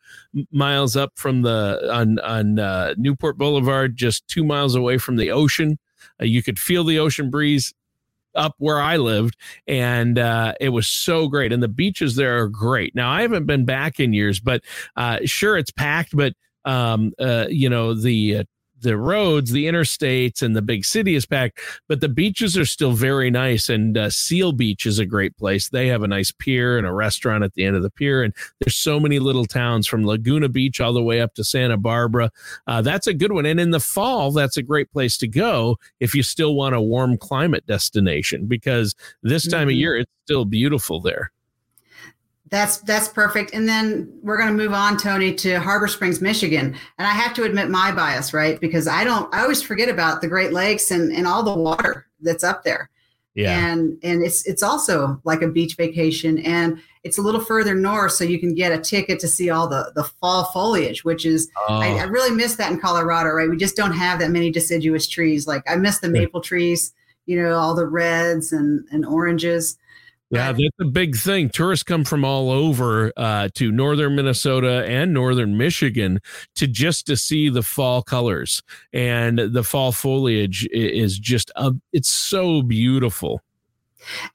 miles 0.52 0.96
up 0.96 1.12
from 1.16 1.42
the 1.42 1.88
on 1.92 2.20
on 2.20 2.60
uh, 2.60 2.94
Newport 2.96 3.36
Boulevard, 3.36 3.96
just 3.96 4.28
two 4.28 4.44
miles 4.44 4.76
away 4.76 4.96
from 4.96 5.16
the 5.16 5.32
ocean. 5.32 5.76
Uh, 6.22 6.26
you 6.26 6.40
could 6.40 6.58
feel 6.58 6.84
the 6.84 7.00
ocean 7.00 7.30
breeze 7.30 7.74
up 8.36 8.54
where 8.58 8.80
I 8.80 8.96
lived, 8.96 9.36
and 9.66 10.20
uh, 10.20 10.54
it 10.60 10.68
was 10.68 10.86
so 10.86 11.26
great. 11.26 11.52
And 11.52 11.60
the 11.60 11.68
beaches 11.68 12.14
there 12.14 12.38
are 12.38 12.48
great. 12.48 12.94
Now 12.94 13.10
I 13.10 13.22
haven't 13.22 13.46
been 13.46 13.64
back 13.64 13.98
in 13.98 14.12
years, 14.12 14.38
but 14.38 14.62
uh, 14.94 15.18
sure 15.24 15.58
it's 15.58 15.72
packed, 15.72 16.16
but 16.16 16.34
um, 16.64 17.12
uh, 17.18 17.46
you 17.48 17.68
know, 17.68 17.94
the 17.94 18.38
uh, 18.38 18.44
the 18.80 18.96
roads, 18.96 19.50
the 19.50 19.66
interstates, 19.66 20.42
and 20.42 20.56
the 20.56 20.62
big 20.62 20.84
city 20.84 21.14
is 21.14 21.26
packed, 21.26 21.60
but 21.88 22.00
the 22.00 22.08
beaches 22.08 22.56
are 22.56 22.64
still 22.64 22.92
very 22.92 23.30
nice. 23.30 23.68
And 23.68 23.96
uh, 23.96 24.10
Seal 24.10 24.52
Beach 24.52 24.86
is 24.86 24.98
a 24.98 25.06
great 25.06 25.36
place. 25.36 25.68
They 25.68 25.88
have 25.88 26.02
a 26.02 26.08
nice 26.08 26.32
pier 26.32 26.78
and 26.78 26.86
a 26.86 26.92
restaurant 26.92 27.44
at 27.44 27.54
the 27.54 27.64
end 27.64 27.76
of 27.76 27.82
the 27.82 27.90
pier. 27.90 28.22
And 28.22 28.34
there's 28.60 28.76
so 28.76 28.98
many 28.98 29.18
little 29.18 29.44
towns 29.44 29.86
from 29.86 30.06
Laguna 30.06 30.48
Beach 30.48 30.80
all 30.80 30.92
the 30.92 31.02
way 31.02 31.20
up 31.20 31.34
to 31.34 31.44
Santa 31.44 31.76
Barbara. 31.76 32.30
Uh, 32.66 32.82
that's 32.82 33.06
a 33.06 33.14
good 33.14 33.32
one. 33.32 33.46
And 33.46 33.60
in 33.60 33.70
the 33.70 33.80
fall, 33.80 34.32
that's 34.32 34.56
a 34.56 34.62
great 34.62 34.90
place 34.92 35.16
to 35.18 35.28
go 35.28 35.78
if 36.00 36.14
you 36.14 36.22
still 36.22 36.54
want 36.54 36.74
a 36.74 36.80
warm 36.80 37.16
climate 37.16 37.66
destination 37.66 38.46
because 38.46 38.94
this 39.22 39.46
time 39.46 39.62
mm-hmm. 39.62 39.68
of 39.70 39.76
year 39.76 39.96
it's 39.96 40.12
still 40.24 40.44
beautiful 40.44 41.00
there. 41.00 41.32
That's 42.50 42.78
that's 42.78 43.08
perfect. 43.08 43.54
And 43.54 43.68
then 43.68 44.12
we're 44.22 44.36
going 44.36 44.48
to 44.48 44.54
move 44.54 44.72
on, 44.72 44.96
Tony, 44.96 45.32
to 45.36 45.60
Harbor 45.60 45.86
Springs, 45.86 46.20
Michigan. 46.20 46.74
And 46.98 47.06
I 47.06 47.12
have 47.12 47.32
to 47.34 47.44
admit 47.44 47.70
my 47.70 47.92
bias, 47.92 48.34
right? 48.34 48.60
Because 48.60 48.88
I 48.88 49.04
don't. 49.04 49.32
I 49.32 49.42
always 49.42 49.62
forget 49.62 49.88
about 49.88 50.20
the 50.20 50.28
Great 50.28 50.52
Lakes 50.52 50.90
and 50.90 51.12
and 51.12 51.26
all 51.28 51.44
the 51.44 51.54
water 51.54 52.06
that's 52.20 52.42
up 52.42 52.64
there. 52.64 52.90
Yeah. 53.34 53.68
And 53.68 53.96
and 54.02 54.24
it's 54.24 54.44
it's 54.46 54.64
also 54.64 55.20
like 55.22 55.42
a 55.42 55.48
beach 55.48 55.76
vacation, 55.76 56.38
and 56.38 56.80
it's 57.04 57.18
a 57.18 57.22
little 57.22 57.40
further 57.40 57.76
north, 57.76 58.12
so 58.12 58.24
you 58.24 58.40
can 58.40 58.56
get 58.56 58.72
a 58.72 58.78
ticket 58.78 59.20
to 59.20 59.28
see 59.28 59.50
all 59.50 59.68
the 59.68 59.92
the 59.94 60.02
fall 60.02 60.44
foliage, 60.46 61.04
which 61.04 61.24
is 61.24 61.48
oh. 61.68 61.78
I, 61.78 62.00
I, 62.00 62.04
oh. 62.04 62.08
really 62.08 62.34
miss 62.34 62.56
that 62.56 62.72
in 62.72 62.80
Colorado, 62.80 63.30
right? 63.30 63.48
We 63.48 63.56
just 63.56 63.76
don't 63.76 63.92
have 63.92 64.18
that 64.18 64.32
many 64.32 64.50
deciduous 64.50 65.06
trees. 65.06 65.46
Like 65.46 65.62
I 65.70 65.76
miss 65.76 66.00
the 66.00 66.08
maple 66.08 66.40
trees, 66.40 66.92
you 67.26 67.40
know, 67.40 67.54
all 67.54 67.76
the 67.76 67.86
reds 67.86 68.52
and 68.52 68.84
and 68.90 69.06
oranges. 69.06 69.78
Yeah, 70.32 70.52
that's 70.52 70.80
a 70.80 70.84
big 70.84 71.16
thing. 71.16 71.48
Tourists 71.48 71.82
come 71.82 72.04
from 72.04 72.24
all 72.24 72.52
over 72.52 73.12
uh, 73.16 73.48
to 73.54 73.72
northern 73.72 74.14
Minnesota 74.14 74.84
and 74.86 75.12
northern 75.12 75.56
Michigan 75.56 76.20
to 76.54 76.68
just 76.68 77.06
to 77.06 77.16
see 77.16 77.48
the 77.48 77.62
fall 77.62 78.00
colors 78.00 78.62
and 78.92 79.38
the 79.38 79.64
fall 79.64 79.90
foliage 79.90 80.68
is 80.70 81.18
just 81.18 81.50
a, 81.56 81.72
it's 81.92 82.08
so 82.08 82.62
beautiful. 82.62 83.42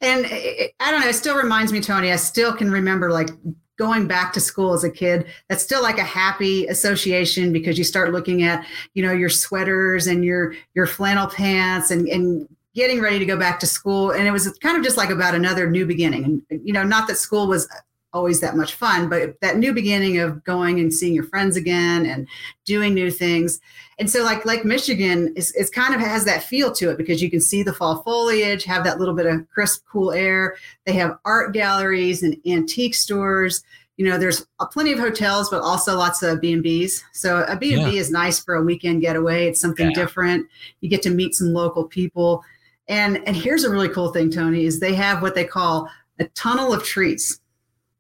And 0.02 0.26
it, 0.26 0.74
I 0.82 0.92
don't 0.92 1.00
know, 1.00 1.08
it 1.08 1.16
still 1.16 1.38
reminds 1.38 1.72
me, 1.72 1.80
Tony. 1.80 2.12
I 2.12 2.18
still 2.18 2.54
can 2.54 2.72
remember 2.72 3.10
like 3.12 3.30
going 3.78 4.08
back 4.08 4.34
to 4.34 4.40
school 4.40 4.74
as 4.74 4.84
a 4.84 4.92
kid 4.92 5.26
that's 5.50 5.64
still 5.64 5.82
like 5.82 5.98
a 5.98 6.04
happy 6.04 6.66
association 6.68 7.52
because 7.52 7.78
you 7.78 7.84
start 7.84 8.14
looking 8.14 8.44
at 8.44 8.66
you 8.94 9.04
know 9.04 9.12
your 9.12 9.30
sweaters 9.30 10.08
and 10.08 10.24
your 10.24 10.54
your 10.76 10.88
flannel 10.88 11.28
pants 11.28 11.92
and 11.92 12.08
and 12.08 12.48
getting 12.76 13.00
ready 13.00 13.18
to 13.18 13.26
go 13.26 13.38
back 13.38 13.60
to 13.62 13.66
school 13.66 14.12
and 14.12 14.28
it 14.28 14.32
was 14.32 14.52
kind 14.60 14.78
of 14.78 14.84
just 14.84 14.98
like 14.98 15.10
about 15.10 15.34
another 15.34 15.70
new 15.70 15.86
beginning. 15.86 16.44
And 16.50 16.62
you 16.64 16.74
know 16.74 16.84
not 16.84 17.08
that 17.08 17.18
school 17.18 17.48
was 17.48 17.68
always 18.14 18.40
that 18.40 18.56
much 18.56 18.76
fun 18.76 19.10
but 19.10 19.36
that 19.42 19.58
new 19.58 19.74
beginning 19.74 20.20
of 20.20 20.42
going 20.46 20.80
and 20.80 20.94
seeing 20.94 21.14
your 21.14 21.26
friends 21.26 21.58
again 21.58 22.06
and 22.06 22.28
doing 22.66 22.94
new 22.94 23.10
things. 23.10 23.60
And 23.98 24.10
so 24.10 24.24
like 24.24 24.46
lake 24.46 24.66
michigan 24.66 25.34
is, 25.36 25.52
is 25.54 25.70
kind 25.70 25.96
of 25.96 26.02
has 26.02 26.26
that 26.26 26.44
feel 26.44 26.72
to 26.74 26.92
it 26.92 26.98
because 26.98 27.22
you 27.22 27.32
can 27.32 27.42
see 27.42 27.64
the 27.64 27.74
fall 27.74 28.04
foliage 28.04 28.66
have 28.66 28.84
that 28.84 29.00
little 29.00 29.16
bit 29.16 29.26
of 29.26 29.50
crisp 29.50 29.84
cool 29.90 30.12
air. 30.12 30.56
They 30.86 30.94
have 30.94 31.18
art 31.24 31.54
galleries 31.54 32.24
and 32.24 32.38
antique 32.46 32.96
stores. 32.96 33.64
You 33.96 34.06
know 34.06 34.18
there's 34.18 34.46
plenty 34.72 34.92
of 34.92 35.00
hotels 35.00 35.50
but 35.50 35.62
also 35.62 35.96
lots 35.96 36.22
of 36.22 36.42
b&b's 36.42 37.02
so 37.14 37.46
a 37.48 37.56
b&b 37.56 37.80
yeah. 37.80 37.88
is 37.88 38.12
nice 38.12 38.44
for 38.44 38.56
a 38.56 38.62
weekend 38.62 39.00
getaway. 39.00 39.48
It's 39.48 39.62
something 39.62 39.92
yeah. 39.92 39.96
different. 39.96 40.48
You 40.82 40.90
get 40.90 41.02
to 41.04 41.10
meet 41.10 41.36
some 41.36 41.54
local 41.54 41.86
people 41.86 42.44
and 42.88 43.26
and 43.28 43.36
here's 43.36 43.64
a 43.64 43.70
really 43.70 43.90
cool 43.90 44.12
thing, 44.12 44.30
Tony, 44.30 44.66
is 44.66 44.80
they 44.80 44.94
have 44.94 45.22
what 45.22 45.36
they 45.36 45.46
call 45.46 45.90
a 46.20 46.26
tunnel 46.30 46.74
of 46.74 46.84
trees. 46.84 47.40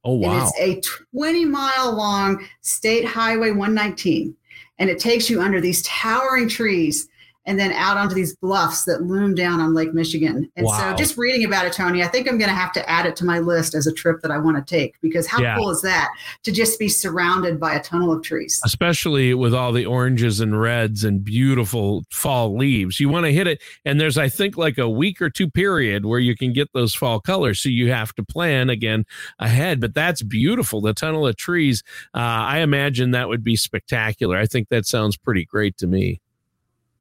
Oh 0.03 0.15
wow! 0.15 0.31
And 0.31 0.43
it's 0.43 0.59
a 0.59 0.81
20 1.15 1.45
mile 1.45 1.93
long 1.93 2.45
state 2.61 3.05
highway 3.05 3.49
119, 3.49 4.35
and 4.79 4.89
it 4.89 4.99
takes 4.99 5.29
you 5.29 5.41
under 5.41 5.59
these 5.59 5.81
towering 5.83 6.47
trees 6.47 7.07
and 7.45 7.59
then 7.59 7.71
out 7.73 7.97
onto 7.97 8.15
these 8.15 8.35
bluffs 8.35 8.85
that 8.85 9.03
loom 9.03 9.35
down 9.35 9.59
on 9.59 9.73
Lake 9.73 9.93
Michigan. 9.93 10.49
And 10.55 10.65
wow. 10.65 10.77
so 10.77 10.95
just 10.95 11.17
reading 11.17 11.45
about 11.45 11.65
it, 11.65 11.73
Tony, 11.73 12.03
I 12.03 12.07
think 12.07 12.27
I'm 12.27 12.37
going 12.37 12.49
to 12.49 12.55
have 12.55 12.71
to 12.73 12.89
add 12.89 13.05
it 13.05 13.15
to 13.17 13.25
my 13.25 13.39
list 13.39 13.75
as 13.75 13.87
a 13.87 13.93
trip 13.93 14.21
that 14.21 14.31
I 14.31 14.37
want 14.37 14.57
to 14.57 14.63
take 14.63 14.99
because 15.01 15.27
how 15.27 15.41
yeah. 15.41 15.55
cool 15.55 15.69
is 15.69 15.81
that 15.81 16.09
to 16.43 16.51
just 16.51 16.79
be 16.79 16.89
surrounded 16.89 17.59
by 17.59 17.73
a 17.73 17.81
tunnel 17.81 18.11
of 18.11 18.23
trees? 18.23 18.59
Especially 18.65 19.33
with 19.33 19.53
all 19.53 19.71
the 19.71 19.85
oranges 19.85 20.39
and 20.39 20.59
reds 20.59 21.03
and 21.03 21.23
beautiful 21.23 22.03
fall 22.09 22.57
leaves. 22.57 22.99
You 22.99 23.09
want 23.09 23.25
to 23.25 23.33
hit 23.33 23.47
it. 23.47 23.61
And 23.85 23.99
there's, 23.99 24.17
I 24.17 24.29
think, 24.29 24.57
like 24.57 24.77
a 24.77 24.89
week 24.89 25.21
or 25.21 25.29
two 25.29 25.49
period 25.49 26.05
where 26.05 26.19
you 26.19 26.35
can 26.35 26.53
get 26.53 26.73
those 26.73 26.95
fall 26.95 27.19
colors. 27.19 27.61
So 27.61 27.69
you 27.69 27.91
have 27.91 28.13
to 28.15 28.23
plan 28.23 28.69
again 28.69 29.05
ahead. 29.39 29.79
But 29.79 29.93
that's 29.93 30.23
beautiful. 30.23 30.81
The 30.81 30.93
tunnel 30.93 31.27
of 31.27 31.35
trees. 31.35 31.83
Uh, 32.13 32.19
I 32.19 32.59
imagine 32.59 33.11
that 33.11 33.29
would 33.29 33.43
be 33.43 33.55
spectacular. 33.55 34.37
I 34.37 34.45
think 34.45 34.69
that 34.69 34.85
sounds 34.85 35.17
pretty 35.17 35.45
great 35.45 35.77
to 35.77 35.87
me. 35.87 36.21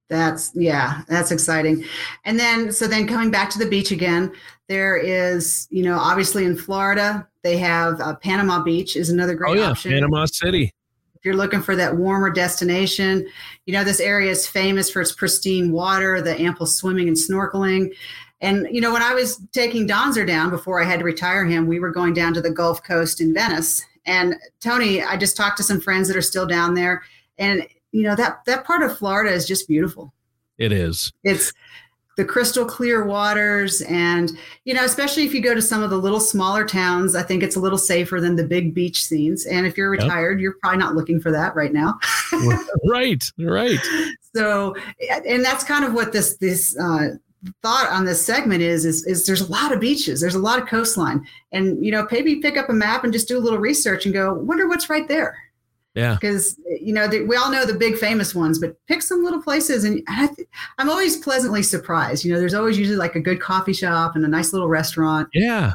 That's 0.09 0.53
yeah, 0.55 1.03
that's 1.09 1.31
exciting. 1.31 1.85
And 2.25 2.39
then 2.39 2.73
so 2.73 2.87
then 2.87 3.07
coming 3.07 3.31
back 3.31 3.51
to 3.51 3.59
the 3.59 3.67
beach 3.67 3.91
again, 3.91 4.33
there 4.69 4.97
is 4.97 5.67
you 5.71 5.83
know 5.83 5.99
obviously 5.99 6.45
in 6.45 6.57
Florida 6.57 7.27
they 7.43 7.57
have 7.59 8.01
uh, 8.01 8.17
Panama 8.17 8.63
Beach 8.63 8.97
is 8.97 9.11
another 9.11 9.35
great 9.35 9.51
oh, 9.51 9.55
yeah, 9.55 9.71
option. 9.71 9.93
Panama 9.93 10.27
City. 10.27 10.73
If 11.15 11.25
you're 11.25 11.37
looking 11.37 11.63
for 11.63 11.75
that 11.77 11.97
warmer 11.97 12.31
destination, 12.31 13.27
you 13.65 13.73
know 13.73 13.83
this 13.83 14.01
area 14.01 14.31
is 14.31 14.47
famous 14.47 14.91
for 14.91 15.01
its 15.01 15.13
pristine 15.13 15.73
water, 15.73 16.21
the 16.21 16.39
ample 16.39 16.67
swimming 16.67 17.09
and 17.09 17.17
snorkeling. 17.17 17.95
And 18.43 18.69
you 18.71 18.83
know 18.83 18.93
when 18.93 19.03
I 19.03 19.15
was 19.15 19.41
taking 19.53 19.89
Donzer 19.89 20.27
down 20.27 20.51
before 20.51 20.83
I 20.83 20.85
had 20.85 20.99
to 20.99 21.05
retire 21.05 21.47
him, 21.47 21.67
we 21.67 21.81
were 21.81 21.91
going 21.91 22.13
down 22.13 22.35
to 22.35 22.43
the 22.43 22.51
Gulf 22.51 22.83
Coast 22.83 23.23
in 23.23 23.33
Venice. 23.33 23.83
And 24.05 24.35
Tony, 24.61 25.03
I 25.03 25.17
just 25.17 25.35
talked 25.35 25.57
to 25.57 25.63
some 25.63 25.81
friends 25.81 26.09
that 26.09 26.17
are 26.17 26.23
still 26.23 26.47
down 26.47 26.75
there, 26.75 27.05
and 27.39 27.67
you 27.95 28.03
know 28.03 28.17
that 28.17 28.45
that 28.45 28.65
part 28.65 28.83
of 28.83 28.99
Florida 28.99 29.33
is 29.33 29.47
just 29.47 29.69
beautiful. 29.69 30.13
It 30.59 30.73
is. 30.73 31.13
It's 31.23 31.53
the 32.17 32.25
crystal 32.25 32.65
clear 32.65 33.05
waters 33.05 33.81
and 33.83 34.31
you 34.65 34.73
know 34.73 34.85
especially 34.85 35.25
if 35.25 35.35
you 35.35 35.41
go 35.41 35.53
to 35.53 35.63
some 35.63 35.83
of 35.83 35.91
the 35.91 35.97
little 35.97 36.21
smaller 36.21 36.65
towns 36.65 37.17
i 37.17 37.23
think 37.25 37.43
it's 37.43 37.57
a 37.57 37.59
little 37.59 37.77
safer 37.77 38.21
than 38.21 38.37
the 38.37 38.45
big 38.45 38.73
beach 38.73 39.03
scenes 39.03 39.47
and 39.47 39.67
if 39.67 39.77
you're 39.77 39.91
retired 39.91 40.39
yep. 40.39 40.43
you're 40.43 40.55
probably 40.61 40.79
not 40.79 40.95
looking 40.95 41.19
for 41.19 41.33
that 41.33 41.57
right 41.57 41.73
now 41.73 41.99
right 42.85 43.29
right 43.41 43.81
so 44.33 44.77
and 45.27 45.45
that's 45.45 45.65
kind 45.65 45.85
of 45.85 45.93
what 45.93 46.13
this 46.13 46.37
this 46.37 46.79
uh, 46.79 47.09
thought 47.63 47.91
on 47.91 48.05
this 48.05 48.25
segment 48.25 48.63
is, 48.63 48.85
is 48.85 49.05
is 49.07 49.27
there's 49.27 49.41
a 49.41 49.51
lot 49.51 49.73
of 49.73 49.81
beaches 49.81 50.21
there's 50.21 50.37
a 50.37 50.39
lot 50.39 50.63
of 50.63 50.69
coastline 50.69 51.21
and 51.51 51.85
you 51.85 51.91
know 51.91 52.07
maybe 52.13 52.37
pick 52.37 52.57
up 52.57 52.69
a 52.69 52.73
map 52.73 53.03
and 53.03 53.13
just 53.13 53.27
do 53.27 53.37
a 53.37 53.43
little 53.43 53.59
research 53.59 54.05
and 54.05 54.15
go 54.15 54.35
wonder 54.35 54.69
what's 54.69 54.89
right 54.89 55.09
there 55.09 55.37
yeah. 55.95 56.17
Because, 56.21 56.59
you 56.81 56.93
know, 56.93 57.07
the, 57.07 57.23
we 57.23 57.37
all 57.37 57.51
know 57.51 57.65
the 57.65 57.75
big 57.75 57.97
famous 57.97 58.35
ones, 58.35 58.59
but 58.59 58.77
pick 58.87 59.01
some 59.01 59.23
little 59.23 59.41
places. 59.41 59.85
And 59.85 60.03
I 60.09 60.29
I'm 60.79 60.91
always 60.91 61.17
pleasantly 61.17 61.63
surprised. 61.63 62.25
You 62.25 62.33
know, 62.33 62.39
there's 62.39 62.55
always 62.55 62.79
usually 62.79 62.97
like 62.97 63.15
a 63.15 63.21
good 63.21 63.41
coffee 63.41 63.73
shop 63.73 64.17
and 64.17 64.25
a 64.25 64.29
nice 64.29 64.53
little 64.53 64.69
restaurant. 64.69 65.29
Yeah. 65.33 65.75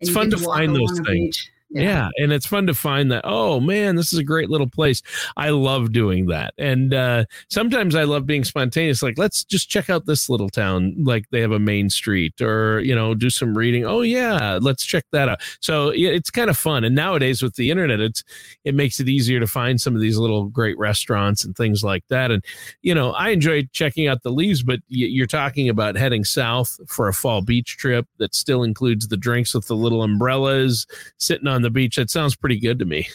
It's 0.00 0.10
fun 0.10 0.30
to 0.30 0.38
find 0.38 0.74
those 0.74 1.00
things. 1.00 1.50
Yeah. 1.74 1.82
yeah. 1.82 2.08
and 2.18 2.32
it's 2.32 2.46
fun 2.46 2.66
to 2.68 2.74
find 2.74 3.10
that 3.10 3.22
oh 3.24 3.58
man 3.58 3.96
this 3.96 4.12
is 4.12 4.18
a 4.18 4.24
great 4.24 4.48
little 4.48 4.68
place 4.68 5.02
i 5.36 5.50
love 5.50 5.92
doing 5.92 6.26
that 6.26 6.54
and 6.56 6.94
uh, 6.94 7.24
sometimes 7.50 7.96
i 7.96 8.04
love 8.04 8.26
being 8.26 8.44
spontaneous 8.44 9.02
like 9.02 9.18
let's 9.18 9.42
just 9.44 9.68
check 9.68 9.90
out 9.90 10.06
this 10.06 10.28
little 10.28 10.48
town 10.48 10.94
like 11.02 11.28
they 11.30 11.40
have 11.40 11.50
a 11.50 11.58
main 11.58 11.90
street 11.90 12.40
or 12.40 12.80
you 12.80 12.94
know 12.94 13.12
do 13.12 13.28
some 13.28 13.58
reading 13.58 13.84
oh 13.84 14.02
yeah 14.02 14.58
let's 14.62 14.84
check 14.84 15.04
that 15.10 15.28
out 15.28 15.40
so 15.60 15.92
yeah, 15.92 16.10
it's 16.10 16.30
kind 16.30 16.48
of 16.48 16.56
fun 16.56 16.84
and 16.84 16.94
nowadays 16.94 17.42
with 17.42 17.56
the 17.56 17.70
internet 17.70 17.98
it's 17.98 18.22
it 18.64 18.74
makes 18.74 19.00
it 19.00 19.08
easier 19.08 19.40
to 19.40 19.46
find 19.46 19.80
some 19.80 19.96
of 19.96 20.00
these 20.00 20.16
little 20.16 20.44
great 20.44 20.78
restaurants 20.78 21.44
and 21.44 21.56
things 21.56 21.82
like 21.82 22.04
that 22.08 22.30
and 22.30 22.44
you 22.82 22.94
know 22.94 23.10
i 23.12 23.30
enjoy 23.30 23.62
checking 23.72 24.06
out 24.06 24.22
the 24.22 24.30
leaves 24.30 24.62
but 24.62 24.78
you're 24.88 25.26
talking 25.26 25.68
about 25.68 25.96
heading 25.96 26.22
south 26.22 26.78
for 26.86 27.08
a 27.08 27.12
fall 27.12 27.42
beach 27.42 27.76
trip 27.76 28.06
that 28.18 28.32
still 28.32 28.62
includes 28.62 29.08
the 29.08 29.16
drinks 29.16 29.54
with 29.54 29.66
the 29.66 29.76
little 29.76 30.04
umbrellas 30.04 30.86
sitting 31.18 31.48
on 31.48 31.63
the 31.64 31.70
beach. 31.70 31.96
That 31.96 32.10
sounds 32.10 32.36
pretty 32.36 32.58
good 32.58 32.78
to 32.78 32.84
me. 32.84 33.08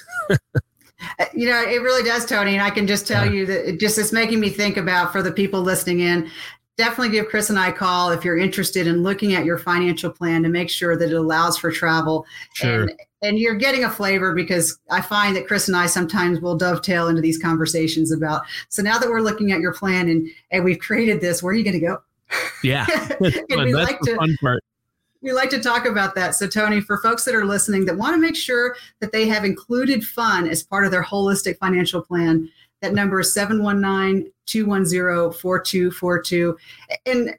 Uh, 1.17 1.25
you 1.33 1.47
know, 1.47 1.61
it 1.61 1.81
really 1.81 2.03
does, 2.03 2.25
Tony. 2.25 2.53
And 2.55 2.61
I 2.61 2.69
can 2.69 2.87
just 2.87 3.07
tell 3.07 3.25
yeah. 3.25 3.31
you 3.31 3.45
that 3.45 3.69
it 3.69 3.79
just 3.79 3.97
is 3.97 4.11
making 4.11 4.39
me 4.39 4.49
think 4.49 4.77
about 4.77 5.11
for 5.11 5.21
the 5.21 5.31
people 5.31 5.61
listening 5.61 6.01
in. 6.01 6.29
Definitely 6.77 7.09
give 7.09 7.27
Chris 7.27 7.49
and 7.49 7.59
I 7.59 7.69
a 7.69 7.73
call 7.73 8.11
if 8.11 8.23
you're 8.23 8.37
interested 8.37 8.87
in 8.87 9.03
looking 9.03 9.33
at 9.33 9.43
your 9.43 9.57
financial 9.57 10.09
plan 10.09 10.43
to 10.43 10.49
make 10.49 10.69
sure 10.69 10.97
that 10.97 11.11
it 11.11 11.15
allows 11.15 11.57
for 11.57 11.71
travel. 11.71 12.25
Sure. 12.53 12.83
And, 12.83 12.93
and 13.21 13.39
you're 13.39 13.55
getting 13.55 13.83
a 13.83 13.89
flavor 13.89 14.33
because 14.33 14.77
I 14.89 15.01
find 15.01 15.35
that 15.35 15.45
Chris 15.45 15.67
and 15.67 15.75
I 15.75 15.87
sometimes 15.87 16.39
will 16.39 16.57
dovetail 16.57 17.09
into 17.09 17.21
these 17.21 17.37
conversations 17.37 18.11
about. 18.13 18.43
So 18.69 18.81
now 18.81 18.97
that 18.97 19.09
we're 19.09 19.21
looking 19.21 19.51
at 19.51 19.59
your 19.59 19.73
plan 19.73 20.07
and 20.09 20.29
and 20.51 20.63
we've 20.63 20.79
created 20.79 21.19
this, 21.19 21.43
where 21.43 21.51
are 21.51 21.55
you 21.55 21.65
going 21.65 21.79
to 21.79 21.85
go? 21.85 21.97
Yeah, 22.63 22.85
that's 22.87 23.19
like 23.19 23.99
the 24.01 24.11
to, 24.11 24.15
fun 24.15 24.37
part 24.39 24.63
we 25.21 25.33
like 25.33 25.49
to 25.49 25.61
talk 25.61 25.85
about 25.85 26.15
that. 26.15 26.35
So, 26.35 26.47
Tony, 26.47 26.81
for 26.81 26.97
folks 27.01 27.25
that 27.25 27.35
are 27.35 27.45
listening 27.45 27.85
that 27.85 27.97
want 27.97 28.15
to 28.15 28.21
make 28.21 28.35
sure 28.35 28.75
that 29.01 29.11
they 29.11 29.27
have 29.27 29.43
included 29.43 30.03
fun 30.03 30.47
as 30.47 30.63
part 30.63 30.85
of 30.85 30.91
their 30.91 31.03
holistic 31.03 31.57
financial 31.57 32.01
plan, 32.01 32.49
that 32.81 32.93
number 32.93 33.19
is 33.19 33.33
719 33.33 34.31
210 34.45 35.39
4242. 35.39 36.57
And 37.05 37.35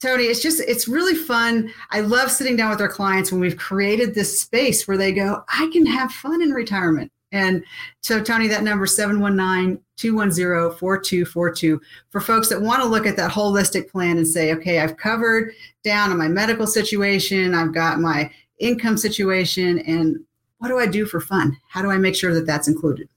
Tony, 0.00 0.24
it's 0.24 0.42
just, 0.42 0.60
it's 0.60 0.86
really 0.86 1.14
fun. 1.14 1.72
I 1.90 2.00
love 2.00 2.30
sitting 2.30 2.56
down 2.56 2.70
with 2.70 2.80
our 2.80 2.88
clients 2.88 3.32
when 3.32 3.40
we've 3.40 3.56
created 3.56 4.14
this 4.14 4.40
space 4.40 4.86
where 4.86 4.96
they 4.96 5.12
go, 5.12 5.42
I 5.48 5.68
can 5.72 5.86
have 5.86 6.12
fun 6.12 6.42
in 6.42 6.50
retirement. 6.50 7.10
And 7.34 7.64
so, 8.00 8.22
Tony, 8.22 8.46
that 8.46 8.62
number 8.62 8.86
719 8.86 9.82
210 9.96 10.78
4242 10.78 11.80
for 12.10 12.20
folks 12.20 12.48
that 12.48 12.62
want 12.62 12.80
to 12.80 12.88
look 12.88 13.06
at 13.06 13.16
that 13.16 13.32
holistic 13.32 13.90
plan 13.90 14.18
and 14.18 14.26
say, 14.26 14.54
okay, 14.54 14.78
I've 14.78 14.96
covered 14.96 15.52
down 15.82 16.12
on 16.12 16.18
my 16.18 16.28
medical 16.28 16.66
situation, 16.66 17.52
I've 17.52 17.74
got 17.74 17.98
my 17.98 18.30
income 18.60 18.96
situation, 18.96 19.80
and 19.80 20.16
what 20.58 20.68
do 20.68 20.78
I 20.78 20.86
do 20.86 21.06
for 21.06 21.20
fun? 21.20 21.56
How 21.68 21.82
do 21.82 21.90
I 21.90 21.96
make 21.96 22.14
sure 22.14 22.32
that 22.32 22.46
that's 22.46 22.68
included? 22.68 23.08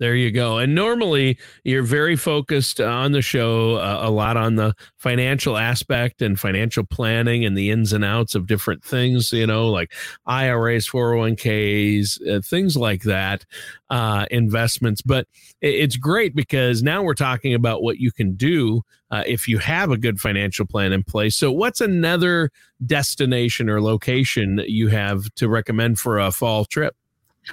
There 0.00 0.16
you 0.16 0.32
go. 0.32 0.58
And 0.58 0.74
normally 0.74 1.38
you're 1.62 1.84
very 1.84 2.16
focused 2.16 2.80
on 2.80 3.12
the 3.12 3.22
show, 3.22 3.76
uh, 3.76 4.00
a 4.02 4.10
lot 4.10 4.36
on 4.36 4.56
the 4.56 4.74
financial 4.98 5.56
aspect 5.56 6.20
and 6.20 6.38
financial 6.38 6.84
planning 6.84 7.44
and 7.44 7.56
the 7.56 7.70
ins 7.70 7.92
and 7.92 8.04
outs 8.04 8.34
of 8.34 8.48
different 8.48 8.84
things, 8.84 9.32
you 9.32 9.46
know, 9.46 9.68
like 9.70 9.92
IRAs, 10.26 10.88
401ks, 10.88 12.18
uh, 12.28 12.40
things 12.40 12.76
like 12.76 13.02
that, 13.02 13.44
uh, 13.88 14.26
investments. 14.32 15.00
But 15.00 15.28
it's 15.60 15.96
great 15.96 16.34
because 16.34 16.82
now 16.82 17.04
we're 17.04 17.14
talking 17.14 17.54
about 17.54 17.80
what 17.82 17.98
you 17.98 18.10
can 18.10 18.34
do 18.34 18.82
uh, 19.12 19.22
if 19.28 19.46
you 19.46 19.58
have 19.58 19.92
a 19.92 19.96
good 19.96 20.20
financial 20.20 20.66
plan 20.66 20.92
in 20.92 21.04
place. 21.04 21.36
So, 21.36 21.52
what's 21.52 21.80
another 21.80 22.50
destination 22.84 23.70
or 23.70 23.80
location 23.80 24.60
you 24.66 24.88
have 24.88 25.32
to 25.36 25.48
recommend 25.48 26.00
for 26.00 26.18
a 26.18 26.32
fall 26.32 26.64
trip? 26.64 26.96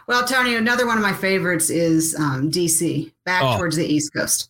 Well, 0.07 0.25
Tony, 0.25 0.55
another 0.55 0.87
one 0.87 0.97
of 0.97 1.03
my 1.03 1.13
favorites 1.13 1.69
is 1.69 2.15
um, 2.15 2.51
DC, 2.51 3.11
back 3.25 3.43
oh, 3.43 3.57
towards 3.57 3.75
the 3.75 3.85
East 3.85 4.13
Coast. 4.13 4.49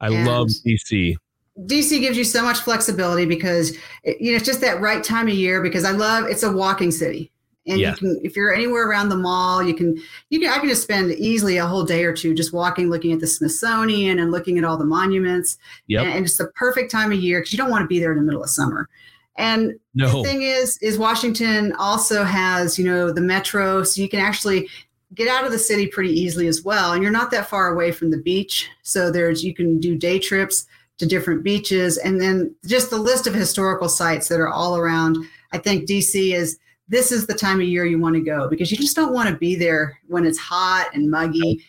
I 0.00 0.08
and 0.08 0.26
love 0.26 0.48
DC. 0.66 1.16
DC 1.60 2.00
gives 2.00 2.16
you 2.16 2.24
so 2.24 2.42
much 2.42 2.60
flexibility 2.60 3.26
because 3.26 3.76
it, 4.04 4.20
you 4.20 4.32
know 4.32 4.36
it's 4.36 4.46
just 4.46 4.60
that 4.62 4.80
right 4.80 5.04
time 5.04 5.28
of 5.28 5.34
year. 5.34 5.62
Because 5.62 5.84
I 5.84 5.90
love 5.90 6.24
it's 6.26 6.42
a 6.42 6.50
walking 6.50 6.90
city, 6.90 7.30
and 7.66 7.78
yeah. 7.78 7.90
you 7.90 7.96
can 7.96 8.20
if 8.22 8.36
you're 8.36 8.54
anywhere 8.54 8.88
around 8.88 9.10
the 9.10 9.16
mall, 9.16 9.62
you 9.62 9.74
can 9.74 10.00
you 10.30 10.40
can 10.40 10.48
I 10.48 10.58
can 10.58 10.68
just 10.68 10.82
spend 10.82 11.12
easily 11.12 11.58
a 11.58 11.66
whole 11.66 11.84
day 11.84 12.04
or 12.04 12.12
two 12.14 12.34
just 12.34 12.52
walking, 12.52 12.88
looking 12.88 13.12
at 13.12 13.20
the 13.20 13.26
Smithsonian 13.26 14.18
and 14.18 14.30
looking 14.30 14.56
at 14.56 14.64
all 14.64 14.78
the 14.78 14.84
monuments. 14.84 15.58
Yeah, 15.86 16.02
and, 16.02 16.12
and, 16.12 16.24
it's 16.24 16.38
the 16.38 16.48
perfect 16.54 16.90
time 16.90 17.12
of 17.12 17.18
year 17.18 17.40
because 17.40 17.52
you 17.52 17.58
don't 17.58 17.70
want 17.70 17.82
to 17.82 17.88
be 17.88 17.98
there 17.98 18.12
in 18.12 18.18
the 18.18 18.24
middle 18.24 18.42
of 18.42 18.50
summer. 18.50 18.88
And 19.36 19.78
no. 19.94 20.22
the 20.22 20.28
thing 20.28 20.42
is, 20.42 20.78
is 20.82 20.98
Washington 20.98 21.72
also 21.78 22.22
has, 22.22 22.78
you 22.78 22.84
know, 22.84 23.10
the 23.12 23.20
metro, 23.20 23.82
so 23.82 24.02
you 24.02 24.08
can 24.08 24.20
actually 24.20 24.68
get 25.14 25.28
out 25.28 25.44
of 25.44 25.52
the 25.52 25.58
city 25.58 25.86
pretty 25.86 26.10
easily 26.10 26.46
as 26.46 26.62
well. 26.62 26.92
And 26.92 27.02
you're 27.02 27.12
not 27.12 27.30
that 27.30 27.48
far 27.48 27.72
away 27.72 27.92
from 27.92 28.10
the 28.10 28.18
beach. 28.18 28.68
So 28.82 29.10
there's 29.10 29.44
you 29.44 29.54
can 29.54 29.78
do 29.78 29.96
day 29.96 30.18
trips 30.18 30.66
to 30.98 31.06
different 31.06 31.42
beaches 31.42 31.98
and 31.98 32.20
then 32.20 32.54
just 32.66 32.90
the 32.90 32.98
list 32.98 33.26
of 33.26 33.34
historical 33.34 33.88
sites 33.88 34.28
that 34.28 34.40
are 34.40 34.48
all 34.48 34.76
around. 34.76 35.16
I 35.52 35.58
think 35.58 35.88
DC 35.88 36.34
is 36.34 36.58
this 36.88 37.10
is 37.10 37.26
the 37.26 37.34
time 37.34 37.60
of 37.60 37.66
year 37.66 37.86
you 37.86 37.98
want 37.98 38.14
to 38.16 38.20
go 38.20 38.48
because 38.48 38.70
you 38.70 38.76
just 38.76 38.96
don't 38.96 39.12
want 39.12 39.28
to 39.28 39.36
be 39.36 39.54
there 39.54 39.98
when 40.08 40.26
it's 40.26 40.38
hot 40.38 40.90
and 40.94 41.10
muggy. 41.10 41.64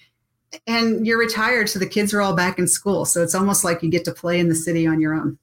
And 0.67 1.07
you're 1.07 1.17
retired, 1.17 1.69
so 1.69 1.79
the 1.79 1.87
kids 1.87 2.13
are 2.13 2.21
all 2.21 2.35
back 2.35 2.59
in 2.59 2.67
school. 2.67 3.05
So 3.05 3.23
it's 3.23 3.33
almost 3.33 3.63
like 3.63 3.81
you 3.81 3.89
get 3.89 4.05
to 4.05 4.11
play 4.11 4.39
in 4.39 4.49
the 4.49 4.55
city 4.55 4.85
on 4.85 4.99
your 4.99 5.15
own. 5.15 5.39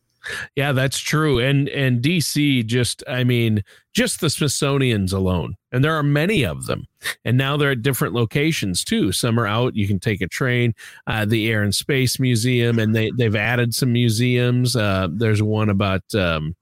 Yeah, 0.54 0.72
that's 0.72 0.98
true. 0.98 1.38
And 1.38 1.68
and 1.68 2.02
DC 2.02 2.66
just 2.66 3.02
I 3.08 3.24
mean, 3.24 3.62
just 3.92 4.20
the 4.20 4.30
Smithsonian's 4.30 5.12
alone. 5.12 5.56
And 5.72 5.84
there 5.84 5.94
are 5.94 6.02
many 6.02 6.44
of 6.44 6.66
them. 6.66 6.86
And 7.24 7.38
now 7.38 7.56
they're 7.56 7.72
at 7.72 7.82
different 7.82 8.14
locations 8.14 8.84
too. 8.84 9.12
Some 9.12 9.38
are 9.38 9.46
out, 9.46 9.74
you 9.74 9.86
can 9.86 9.98
take 9.98 10.20
a 10.20 10.26
train, 10.28 10.74
uh, 11.06 11.24
the 11.24 11.50
Air 11.50 11.62
and 11.62 11.74
Space 11.74 12.18
Museum 12.18 12.78
and 12.78 12.94
they 12.94 13.10
they've 13.16 13.36
added 13.36 13.74
some 13.74 13.92
museums. 13.92 14.76
Uh, 14.76 15.08
there's 15.10 15.42
one 15.42 15.70
about 15.70 16.02
um, 16.14 16.54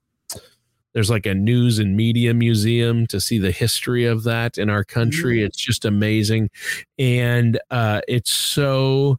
there's 0.93 1.09
like 1.09 1.25
a 1.25 1.33
news 1.33 1.79
and 1.79 1.95
media 1.95 2.33
museum 2.33 3.05
to 3.07 3.21
see 3.21 3.37
the 3.37 3.51
history 3.51 4.05
of 4.05 4.23
that 4.23 4.57
in 4.57 4.69
our 4.69 4.83
country. 4.83 5.37
Mm-hmm. 5.37 5.45
It's 5.45 5.57
just 5.57 5.85
amazing. 5.85 6.49
And 6.97 7.59
uh, 7.69 8.01
it's 8.07 8.31
so 8.31 9.17